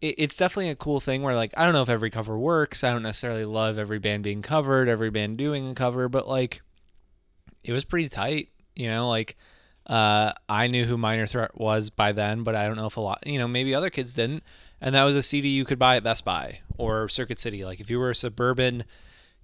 it, 0.00 0.14
it's 0.18 0.36
definitely 0.36 0.70
a 0.70 0.76
cool 0.76 1.00
thing 1.00 1.22
where 1.22 1.34
like 1.34 1.52
I 1.56 1.64
don't 1.64 1.72
know 1.72 1.82
if 1.82 1.88
every 1.88 2.10
cover 2.10 2.38
works. 2.38 2.84
I 2.84 2.92
don't 2.92 3.02
necessarily 3.02 3.44
love 3.44 3.78
every 3.78 3.98
band 3.98 4.22
being 4.22 4.42
covered, 4.42 4.88
every 4.88 5.10
band 5.10 5.38
doing 5.38 5.70
a 5.70 5.74
cover, 5.74 6.08
but 6.08 6.28
like 6.28 6.62
it 7.64 7.72
was 7.72 7.84
pretty 7.84 8.08
tight. 8.08 8.48
You 8.74 8.88
know, 8.88 9.08
like 9.08 9.36
uh, 9.86 10.32
I 10.48 10.68
knew 10.68 10.86
who 10.86 10.96
Minor 10.96 11.26
Threat 11.26 11.58
was 11.58 11.90
by 11.90 12.12
then, 12.12 12.42
but 12.42 12.54
I 12.54 12.66
don't 12.66 12.76
know 12.76 12.86
if 12.86 12.96
a 12.96 13.00
lot, 13.00 13.26
you 13.26 13.38
know, 13.38 13.48
maybe 13.48 13.74
other 13.74 13.90
kids 13.90 14.14
didn't. 14.14 14.42
And 14.80 14.94
that 14.94 15.04
was 15.04 15.16
a 15.16 15.22
CD 15.22 15.48
you 15.48 15.64
could 15.64 15.78
buy 15.78 15.96
at 15.96 16.04
Best 16.04 16.24
Buy 16.24 16.60
or 16.78 17.08
Circuit 17.08 17.38
City. 17.38 17.64
Like 17.64 17.80
if 17.80 17.90
you 17.90 17.98
were 17.98 18.10
a 18.10 18.14
suburban 18.14 18.84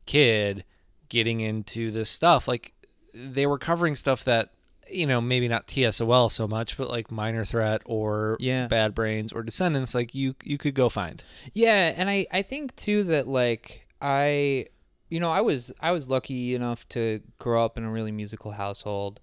kid 0.07 0.65
getting 1.09 1.41
into 1.41 1.91
this 1.91 2.09
stuff, 2.09 2.49
like 2.49 2.73
they 3.13 3.47
were 3.47 3.59
covering 3.59 3.95
stuff 3.95 4.25
that 4.25 4.53
you 4.91 5.07
know 5.07 5.21
maybe 5.21 5.49
not 5.49 5.67
TSOL 5.67 6.31
so 6.31 6.47
much, 6.49 6.77
but 6.77 6.89
like 6.91 7.11
Minor 7.11 7.45
Threat 7.45 7.83
or 7.85 8.37
Yeah. 8.41 8.67
Bad 8.69 8.95
Brains 8.95 9.33
or 9.33 9.43
Descendents, 9.43 9.95
like 9.95 10.15
you 10.15 10.35
you 10.45 10.59
could 10.59 10.75
go 10.75 10.89
find. 10.89 11.23
Yeah, 11.55 11.93
and 11.97 12.09
I 12.11 12.27
I 12.33 12.43
think 12.43 12.75
too 12.77 13.03
that 13.05 13.27
like 13.29 13.87
I 14.01 14.67
you 15.09 15.21
know, 15.21 15.31
I 15.31 15.41
was 15.41 15.73
I 15.81 15.93
was 15.93 16.09
lucky 16.09 16.55
enough 16.55 16.89
to 16.91 17.21
grow 17.39 17.65
up 17.65 17.79
in 17.79 17.85
a 17.85 17.91
really 17.91 18.13
musical 18.13 18.53
household 18.53 19.21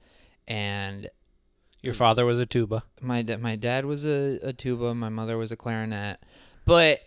and 0.48 1.10
Your 1.82 1.94
father 1.94 2.26
was 2.26 2.40
a 2.40 2.46
tuba. 2.46 2.84
my 3.02 3.22
da- 3.22 3.38
my 3.38 3.56
dad 3.56 3.86
was 3.86 4.06
a, 4.06 4.40
a 4.42 4.54
tuba, 4.54 4.94
my 4.96 5.10
mother 5.10 5.38
was 5.38 5.52
a 5.52 5.56
clarinet. 5.58 6.20
But 6.66 7.02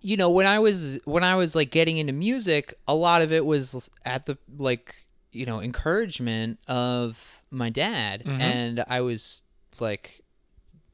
you 0.00 0.16
know, 0.16 0.30
when 0.30 0.46
I 0.46 0.58
was 0.58 0.98
when 1.04 1.24
I 1.24 1.34
was 1.34 1.54
like 1.54 1.70
getting 1.70 1.96
into 1.96 2.12
music, 2.12 2.74
a 2.86 2.94
lot 2.94 3.22
of 3.22 3.32
it 3.32 3.44
was 3.46 3.88
at 4.04 4.26
the 4.26 4.36
like, 4.58 5.06
you 5.32 5.46
know, 5.46 5.60
encouragement 5.60 6.58
of 6.68 7.40
my 7.54 7.70
dad 7.70 8.22
Mhm. 8.24 8.40
and 8.40 8.84
I 8.88 9.00
was 9.00 9.42
like 9.80 10.20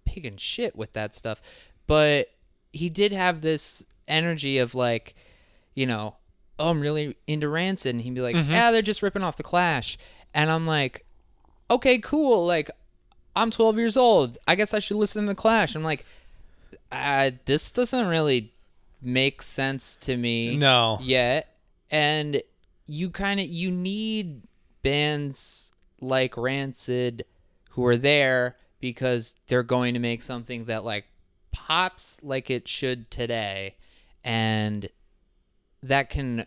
picking 0.04 0.36
shit 0.36 0.76
with 0.76 0.92
that 0.92 1.14
stuff. 1.14 1.40
But 1.86 2.30
he 2.72 2.88
did 2.88 3.12
have 3.12 3.40
this 3.40 3.84
energy 4.08 4.58
of 4.58 4.74
like, 4.74 5.14
you 5.74 5.86
know, 5.86 6.16
oh, 6.58 6.70
I'm 6.70 6.80
really 6.80 7.16
into 7.26 7.48
Rancid 7.48 7.94
and 7.94 8.02
he'd 8.04 8.14
be 8.14 8.20
like, 8.20 8.36
Mhm. 8.36 8.48
"Yeah, 8.50 8.70
they're 8.70 8.82
just 8.82 9.02
ripping 9.02 9.22
off 9.22 9.36
the 9.36 9.42
Clash." 9.42 9.96
And 10.34 10.50
I'm 10.50 10.66
like, 10.66 11.04
"Okay, 11.70 11.98
cool. 11.98 12.44
Like 12.46 12.70
I'm 13.36 13.50
12 13.50 13.78
years 13.78 13.96
old. 13.96 14.38
I 14.46 14.54
guess 14.56 14.74
I 14.74 14.78
should 14.80 14.96
listen 14.98 15.22
to 15.22 15.28
the 15.28 15.34
Clash." 15.34 15.74
I'm 15.74 15.84
like, 15.84 16.04
uh, 16.92 17.30
this 17.46 17.70
doesn't 17.70 18.06
really 18.06 18.52
make 19.00 19.40
sense 19.42 19.96
to 19.96 20.16
me 20.16 20.56
No. 20.56 20.98
yet. 21.00 21.56
And 21.90 22.42
you 22.86 23.10
kind 23.10 23.40
of 23.40 23.46
you 23.46 23.70
need 23.70 24.42
bands 24.82 25.69
like 26.00 26.36
Rancid 26.36 27.24
who 27.70 27.86
are 27.86 27.96
there 27.96 28.56
because 28.80 29.34
they're 29.48 29.62
going 29.62 29.94
to 29.94 30.00
make 30.00 30.22
something 30.22 30.64
that 30.64 30.84
like 30.84 31.06
pops 31.52 32.18
like 32.22 32.50
it 32.50 32.66
should 32.66 33.10
today 33.10 33.76
and 34.24 34.88
that 35.82 36.08
can 36.10 36.46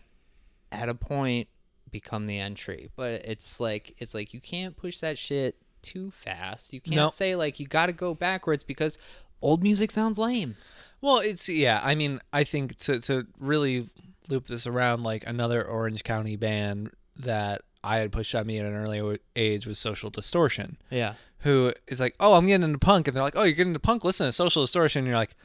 at 0.72 0.88
a 0.88 0.94
point 0.94 1.48
become 1.90 2.26
the 2.26 2.38
entry 2.38 2.90
but 2.96 3.24
it's 3.24 3.60
like 3.60 3.94
it's 3.98 4.14
like 4.14 4.34
you 4.34 4.40
can't 4.40 4.76
push 4.76 4.98
that 4.98 5.16
shit 5.18 5.56
too 5.82 6.10
fast 6.10 6.72
you 6.72 6.80
can't 6.80 6.96
Nope. 6.96 7.12
say 7.12 7.36
like 7.36 7.60
you 7.60 7.66
got 7.66 7.86
to 7.86 7.92
go 7.92 8.14
backwards 8.14 8.64
because 8.64 8.98
old 9.40 9.62
music 9.62 9.90
sounds 9.90 10.18
lame 10.18 10.56
Well, 11.00 11.18
it's 11.18 11.50
yeah. 11.50 11.80
I 11.84 11.94
mean, 11.94 12.18
I 12.32 12.44
think 12.44 12.76
to 12.76 12.98
to 13.00 13.26
really 13.38 13.90
loop 14.28 14.46
this 14.46 14.66
around, 14.66 15.02
like 15.02 15.22
another 15.26 15.62
Orange 15.62 16.02
County 16.02 16.34
band 16.36 16.92
that 17.16 17.60
I 17.84 17.98
had 17.98 18.10
pushed 18.10 18.34
on 18.34 18.46
me 18.46 18.58
at 18.58 18.66
an 18.66 18.74
early 18.74 19.18
age 19.36 19.66
was 19.66 19.78
Social 19.78 20.10
Distortion, 20.10 20.78
yeah 20.90 21.14
who 21.44 21.74
is 21.86 22.00
like, 22.00 22.14
"Oh, 22.18 22.34
I'm 22.34 22.46
getting 22.46 22.64
into 22.64 22.78
punk," 22.78 23.06
and 23.06 23.14
they're 23.14 23.22
like, 23.22 23.36
"Oh, 23.36 23.42
you're 23.42 23.52
getting 23.52 23.70
into 23.70 23.78
punk? 23.78 24.02
Listen 24.02 24.26
to 24.26 24.32
Social 24.32 24.62
Distortion." 24.62 25.00
And 25.00 25.06
you're 25.08 25.14
like, 25.14 25.36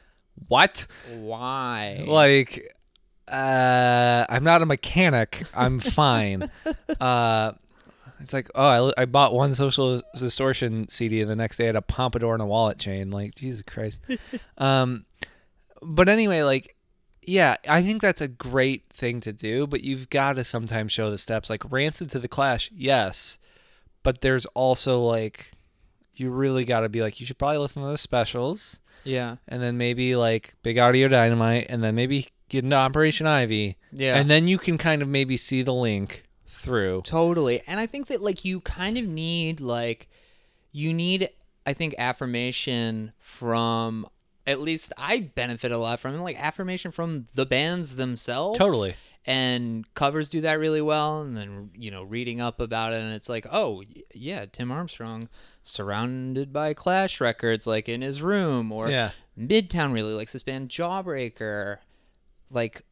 "What?" 0.48 0.86
why 1.14 2.02
Like, 2.06 2.74
uh, 3.28 4.24
I'm 4.28 4.42
not 4.42 4.62
a 4.62 4.66
mechanic. 4.66 5.44
I'm 5.54 5.78
fine. 5.80 6.50
uh, 6.98 7.52
it's 8.20 8.32
like, 8.32 8.50
oh, 8.54 8.92
I, 8.96 9.02
I 9.02 9.04
bought 9.04 9.32
one 9.32 9.54
Social 9.54 10.02
Distortion 10.18 10.88
CD, 10.88 11.20
and 11.20 11.30
the 11.30 11.36
next 11.36 11.58
day 11.58 11.64
I 11.64 11.66
had 11.68 11.76
a 11.76 11.82
pompadour 11.82 12.32
and 12.32 12.42
a 12.42 12.46
wallet 12.46 12.78
chain. 12.78 13.10
Like, 13.10 13.34
Jesus 13.34 13.62
Christ. 13.62 14.00
um, 14.58 15.04
but 15.82 16.08
anyway, 16.08 16.42
like, 16.42 16.76
yeah, 17.22 17.56
I 17.68 17.82
think 17.82 18.02
that's 18.02 18.20
a 18.20 18.28
great 18.28 18.84
thing 18.90 19.20
to 19.20 19.32
do, 19.32 19.66
but 19.66 19.82
you've 19.82 20.10
got 20.10 20.34
to 20.34 20.44
sometimes 20.44 20.92
show 20.92 21.10
the 21.10 21.18
steps. 21.18 21.50
Like, 21.50 21.70
Rancid 21.70 22.10
to 22.10 22.18
the 22.18 22.28
Clash, 22.28 22.70
yes, 22.74 23.38
but 24.02 24.20
there's 24.20 24.46
also 24.46 25.00
like, 25.00 25.52
you 26.14 26.30
really 26.30 26.64
got 26.64 26.80
to 26.80 26.88
be 26.88 27.02
like, 27.02 27.20
you 27.20 27.26
should 27.26 27.38
probably 27.38 27.58
listen 27.58 27.82
to 27.82 27.88
the 27.88 27.98
specials 27.98 28.78
yeah 29.04 29.36
and 29.48 29.62
then 29.62 29.78
maybe 29.78 30.14
like 30.14 30.54
Big 30.62 30.78
Audio 30.78 31.08
Dynamite, 31.08 31.66
and 31.68 31.82
then 31.82 31.94
maybe 31.94 32.28
get 32.48 32.64
into 32.64 32.76
Operation 32.76 33.26
Ivy, 33.26 33.76
yeah 33.92 34.16
and 34.16 34.30
then 34.30 34.48
you 34.48 34.58
can 34.58 34.78
kind 34.78 35.02
of 35.02 35.08
maybe 35.08 35.36
see 35.36 35.62
the 35.62 35.72
link 35.72 36.24
through. 36.46 37.02
Totally. 37.02 37.62
And 37.66 37.80
I 37.80 37.86
think 37.86 38.08
that 38.08 38.20
like 38.20 38.44
you 38.44 38.60
kind 38.60 38.98
of 38.98 39.06
need 39.06 39.60
like 39.60 40.08
you 40.72 40.92
need 40.92 41.30
I 41.66 41.72
think 41.72 41.94
affirmation 41.98 43.12
from 43.18 44.06
at 44.50 44.60
least 44.60 44.92
I 44.98 45.20
benefit 45.20 45.72
a 45.72 45.78
lot 45.78 46.00
from 46.00 46.14
it, 46.14 46.20
like 46.20 46.38
affirmation 46.38 46.90
from 46.90 47.26
the 47.34 47.46
bands 47.46 47.96
themselves. 47.96 48.58
Totally. 48.58 48.94
And 49.26 49.84
covers 49.94 50.28
do 50.30 50.40
that 50.40 50.58
really 50.58 50.80
well 50.80 51.20
and 51.20 51.36
then 51.36 51.70
you 51.74 51.90
know 51.90 52.02
reading 52.02 52.40
up 52.40 52.58
about 52.58 52.94
it 52.94 53.00
and 53.00 53.12
it's 53.12 53.28
like, 53.28 53.46
"Oh, 53.50 53.82
yeah, 54.14 54.46
Tim 54.50 54.72
Armstrong 54.72 55.28
surrounded 55.62 56.52
by 56.52 56.72
Clash 56.74 57.20
records 57.20 57.66
like 57.66 57.88
in 57.88 58.00
his 58.02 58.22
room 58.22 58.72
or 58.72 58.88
Yeah. 58.90 59.10
Midtown 59.38 59.92
really 59.92 60.12
likes 60.14 60.32
this 60.32 60.42
band 60.42 60.68
Jawbreaker. 60.70 61.78
Like 62.50 62.84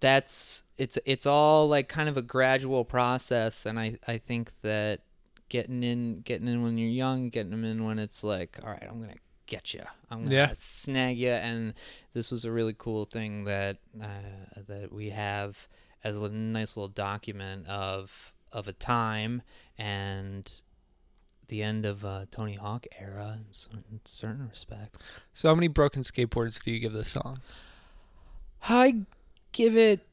that's 0.00 0.64
it's 0.76 0.98
it's 1.04 1.26
all 1.26 1.68
like 1.68 1.88
kind 1.88 2.08
of 2.08 2.16
a 2.16 2.22
gradual 2.22 2.84
process, 2.84 3.66
and 3.66 3.78
I 3.78 3.98
I 4.08 4.18
think 4.18 4.50
that 4.62 5.00
getting 5.48 5.82
in 5.82 6.20
getting 6.22 6.48
in 6.48 6.62
when 6.62 6.78
you're 6.78 6.88
young, 6.90 7.28
getting 7.28 7.50
them 7.50 7.64
in 7.64 7.84
when 7.84 7.98
it's 7.98 8.24
like, 8.24 8.58
all 8.62 8.70
right, 8.70 8.86
I'm 8.88 9.00
gonna 9.00 9.14
get 9.50 9.74
you, 9.74 9.82
I'm 10.10 10.22
gonna 10.24 10.34
Yeah. 10.34 10.52
snag 10.56 11.18
you, 11.18 11.28
and 11.30 11.74
this 12.14 12.30
was 12.30 12.44
a 12.46 12.50
really 12.50 12.74
cool 12.76 13.04
thing 13.04 13.44
that 13.44 13.76
uh, 14.02 14.62
that 14.66 14.90
we 14.92 15.10
have 15.10 15.68
as 16.02 16.16
a 16.16 16.28
nice 16.30 16.76
little 16.78 16.88
document 16.88 17.66
of 17.68 18.32
of 18.52 18.66
a 18.66 18.72
time 18.72 19.42
and 19.76 20.50
the 21.48 21.62
end 21.62 21.84
of 21.84 22.04
uh, 22.04 22.26
Tony 22.30 22.54
Hawk 22.54 22.86
era 22.98 23.36
in 23.36 23.52
certain, 23.52 24.00
certain 24.04 24.48
respects. 24.48 25.04
So 25.34 25.48
how 25.48 25.54
many 25.54 25.66
broken 25.68 26.02
skateboards 26.02 26.62
do 26.62 26.70
you 26.70 26.78
give 26.78 26.92
this 26.92 27.08
song? 27.08 27.40
I 28.62 29.02
give 29.52 29.76
it 29.76 30.06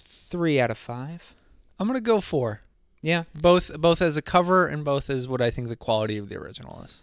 three 0.00 0.60
out 0.60 0.70
of 0.70 0.78
five. 0.78 1.34
I'm 1.78 1.86
gonna 1.86 2.00
go 2.00 2.20
four. 2.20 2.60
Yeah. 3.02 3.24
Both 3.34 3.74
both 3.78 4.02
as 4.02 4.16
a 4.16 4.22
cover 4.22 4.66
and 4.66 4.84
both 4.84 5.08
as 5.10 5.26
what 5.26 5.40
I 5.40 5.50
think 5.50 5.68
the 5.68 5.76
quality 5.76 6.18
of 6.18 6.28
the 6.28 6.36
original 6.36 6.82
is. 6.84 7.02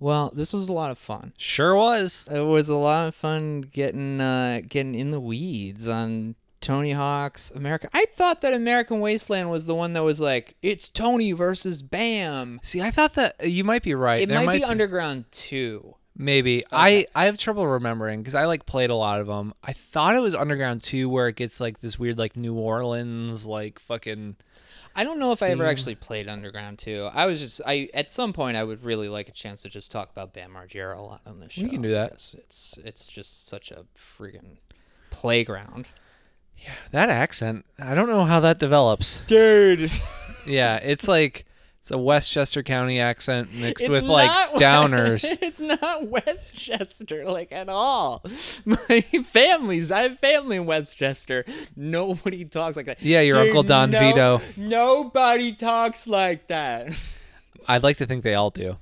Well, 0.00 0.32
this 0.34 0.52
was 0.52 0.68
a 0.68 0.72
lot 0.72 0.90
of 0.90 0.98
fun. 0.98 1.32
Sure 1.38 1.76
was. 1.76 2.28
It 2.30 2.40
was 2.40 2.68
a 2.68 2.74
lot 2.74 3.08
of 3.08 3.14
fun 3.14 3.62
getting 3.62 4.20
uh, 4.20 4.60
getting 4.68 4.94
in 4.94 5.10
the 5.10 5.20
weeds 5.20 5.88
on 5.88 6.34
Tony 6.60 6.92
Hawk's 6.92 7.50
America. 7.50 7.88
I 7.92 8.06
thought 8.06 8.40
that 8.40 8.54
American 8.54 9.00
Wasteland 9.00 9.50
was 9.50 9.66
the 9.66 9.74
one 9.74 9.92
that 9.92 10.02
was 10.02 10.18
like 10.18 10.56
it's 10.62 10.88
Tony 10.88 11.32
versus 11.32 11.82
Bam. 11.82 12.58
See, 12.62 12.80
I 12.80 12.90
thought 12.90 13.14
that 13.14 13.48
you 13.48 13.64
might 13.64 13.82
be 13.82 13.94
right. 13.94 14.22
It 14.22 14.30
There 14.30 14.44
might, 14.44 14.58
be 14.58 14.64
Underground 14.64 15.26
Two. 15.30 15.96
Maybe 16.16 16.64
I 16.70 17.06
I 17.14 17.24
have 17.24 17.38
trouble 17.38 17.66
remembering 17.66 18.20
because 18.20 18.36
I 18.36 18.44
like 18.44 18.66
played 18.66 18.90
a 18.90 18.94
lot 18.94 19.20
of 19.20 19.26
them. 19.26 19.52
I 19.64 19.72
thought 19.72 20.14
it 20.14 20.20
was 20.20 20.34
Underground 20.34 20.82
2 20.82 21.08
where 21.08 21.28
it 21.28 21.36
gets 21.36 21.58
like 21.58 21.80
this 21.80 21.98
weird 21.98 22.18
like 22.18 22.36
New 22.36 22.54
Orleans 22.54 23.46
like 23.46 23.78
fucking. 23.80 24.36
I 24.96 25.02
don't 25.02 25.18
know 25.18 25.32
if 25.32 25.42
I 25.42 25.48
ever 25.48 25.66
actually 25.66 25.96
played 25.96 26.28
Underground 26.28 26.78
2. 26.78 27.10
I 27.12 27.26
was 27.26 27.40
just 27.40 27.60
I 27.66 27.88
at 27.94 28.12
some 28.12 28.32
point 28.32 28.56
I 28.56 28.62
would 28.62 28.84
really 28.84 29.08
like 29.08 29.28
a 29.28 29.32
chance 29.32 29.62
to 29.62 29.68
just 29.68 29.90
talk 29.90 30.08
about 30.12 30.32
Bam 30.32 30.52
Margera 30.52 30.96
a 30.96 31.00
lot 31.00 31.20
on 31.26 31.40
this 31.40 31.52
show. 31.52 31.64
We 31.64 31.70
can 31.70 31.82
do 31.82 31.90
that. 31.90 32.12
It's 32.12 32.78
it's 32.84 33.08
just 33.08 33.48
such 33.48 33.72
a 33.72 33.86
freaking 33.98 34.58
playground. 35.10 35.88
Yeah, 36.56 36.74
that 36.92 37.10
accent, 37.10 37.64
I 37.78 37.96
don't 37.96 38.08
know 38.08 38.24
how 38.24 38.38
that 38.38 38.60
develops. 38.60 39.20
Dude. 39.26 39.90
Yeah, 40.46 40.76
it's 40.76 41.08
like 41.08 41.44
it's 41.84 41.90
a 41.90 41.98
Westchester 41.98 42.62
County 42.62 42.98
accent 42.98 43.52
mixed 43.52 43.84
It's 43.84 43.90
with 43.90 44.04
like 44.04 44.30
downers. 44.54 45.22
it's 45.42 45.60
not 45.60 46.08
Westchester 46.08 47.26
like 47.26 47.52
at 47.52 47.68
all. 47.68 48.24
My 48.64 49.02
family's 49.02 49.90
I 49.90 49.98
have 50.04 50.18
family 50.18 50.56
in 50.56 50.64
Westchester. 50.64 51.44
Nobody 51.76 52.46
talks 52.46 52.76
like 52.76 52.86
that. 52.86 53.02
Yeah, 53.02 53.20
your 53.20 53.36
Dude, 53.36 53.48
Uncle 53.48 53.64
Don 53.64 53.90
no- 53.90 54.00
Vito. 54.00 54.40
Nobody 54.56 55.52
talks 55.52 56.06
like 56.06 56.48
that. 56.48 56.88
I'd 57.68 57.82
like 57.82 57.98
to 57.98 58.06
think 58.06 58.24
they 58.24 58.34
all 58.34 58.48
do. 58.48 58.78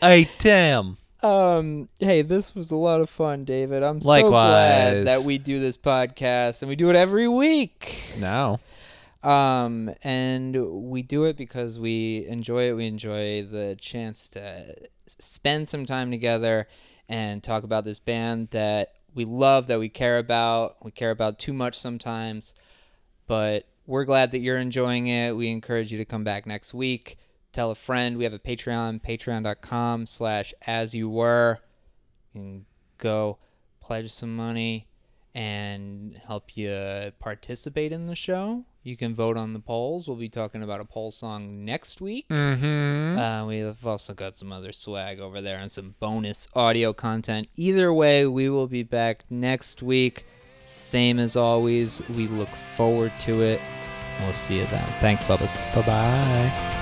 hey 0.00 0.28
Tim. 0.38 0.96
Um, 1.22 1.88
hey, 2.00 2.22
this 2.22 2.52
was 2.52 2.72
a 2.72 2.76
lot 2.76 3.00
of 3.00 3.08
fun, 3.08 3.44
David. 3.44 3.84
I'm 3.84 4.00
so 4.00 4.28
glad 4.28 5.06
that 5.06 5.22
we 5.22 5.38
do 5.38 5.60
this 5.60 5.76
podcast 5.76 6.62
and 6.62 6.68
we 6.68 6.74
do 6.74 6.90
it 6.90 6.96
every 6.96 7.28
week. 7.28 8.02
No. 8.18 8.58
Um, 9.22 9.90
and 10.02 10.90
we 10.90 11.02
do 11.02 11.24
it 11.24 11.36
because 11.36 11.78
we 11.78 12.26
enjoy 12.26 12.68
it. 12.68 12.74
We 12.74 12.86
enjoy 12.86 13.42
the 13.42 13.76
chance 13.80 14.28
to 14.30 14.76
spend 15.06 15.68
some 15.68 15.86
time 15.86 16.10
together 16.10 16.68
and 17.08 17.42
talk 17.42 17.64
about 17.64 17.84
this 17.84 17.98
band 17.98 18.48
that 18.50 18.94
we 19.14 19.24
love, 19.24 19.66
that 19.66 19.80
we 19.80 19.88
care 19.88 20.18
about. 20.18 20.76
We 20.84 20.90
care 20.90 21.10
about 21.10 21.38
too 21.38 21.52
much 21.52 21.78
sometimes, 21.78 22.54
but 23.26 23.66
we're 23.86 24.04
glad 24.04 24.32
that 24.32 24.40
you're 24.40 24.58
enjoying 24.58 25.06
it. 25.06 25.34
We 25.34 25.48
encourage 25.48 25.90
you 25.90 25.98
to 25.98 26.04
come 26.04 26.22
back 26.22 26.46
next 26.46 26.74
week. 26.74 27.18
Tell 27.52 27.70
a 27.70 27.74
friend. 27.74 28.18
We 28.18 28.24
have 28.24 28.34
a 28.34 28.38
Patreon, 28.38 29.02
patreon.com 29.02 30.06
slash 30.06 30.52
as 30.66 30.94
you 30.94 31.08
were. 31.08 31.60
You 32.34 32.40
can 32.40 32.66
go 32.98 33.38
pledge 33.80 34.12
some 34.12 34.36
money 34.36 34.86
and 35.34 36.20
help 36.26 36.56
you 36.56 37.12
participate 37.18 37.90
in 37.90 38.06
the 38.06 38.14
show. 38.14 38.64
You 38.88 38.96
can 38.96 39.14
vote 39.14 39.36
on 39.36 39.52
the 39.52 39.58
polls. 39.58 40.08
We'll 40.08 40.16
be 40.16 40.30
talking 40.30 40.62
about 40.62 40.80
a 40.80 40.84
poll 40.86 41.12
song 41.12 41.62
next 41.62 42.00
week. 42.00 42.26
Mm-hmm. 42.30 43.18
Uh, 43.18 43.44
we've 43.44 43.86
also 43.86 44.14
got 44.14 44.34
some 44.34 44.50
other 44.50 44.72
swag 44.72 45.20
over 45.20 45.42
there 45.42 45.58
and 45.58 45.70
some 45.70 45.94
bonus 46.00 46.48
audio 46.54 46.94
content. 46.94 47.48
Either 47.56 47.92
way, 47.92 48.26
we 48.26 48.48
will 48.48 48.66
be 48.66 48.82
back 48.82 49.26
next 49.28 49.82
week. 49.82 50.24
Same 50.60 51.18
as 51.18 51.36
always. 51.36 52.00
We 52.08 52.28
look 52.28 52.48
forward 52.76 53.12
to 53.26 53.42
it. 53.42 53.60
We'll 54.20 54.32
see 54.32 54.56
you 54.56 54.66
then. 54.68 54.86
Thanks, 55.00 55.22
Bubba's. 55.24 55.54
Bye 55.74 55.82
bye. 55.82 56.77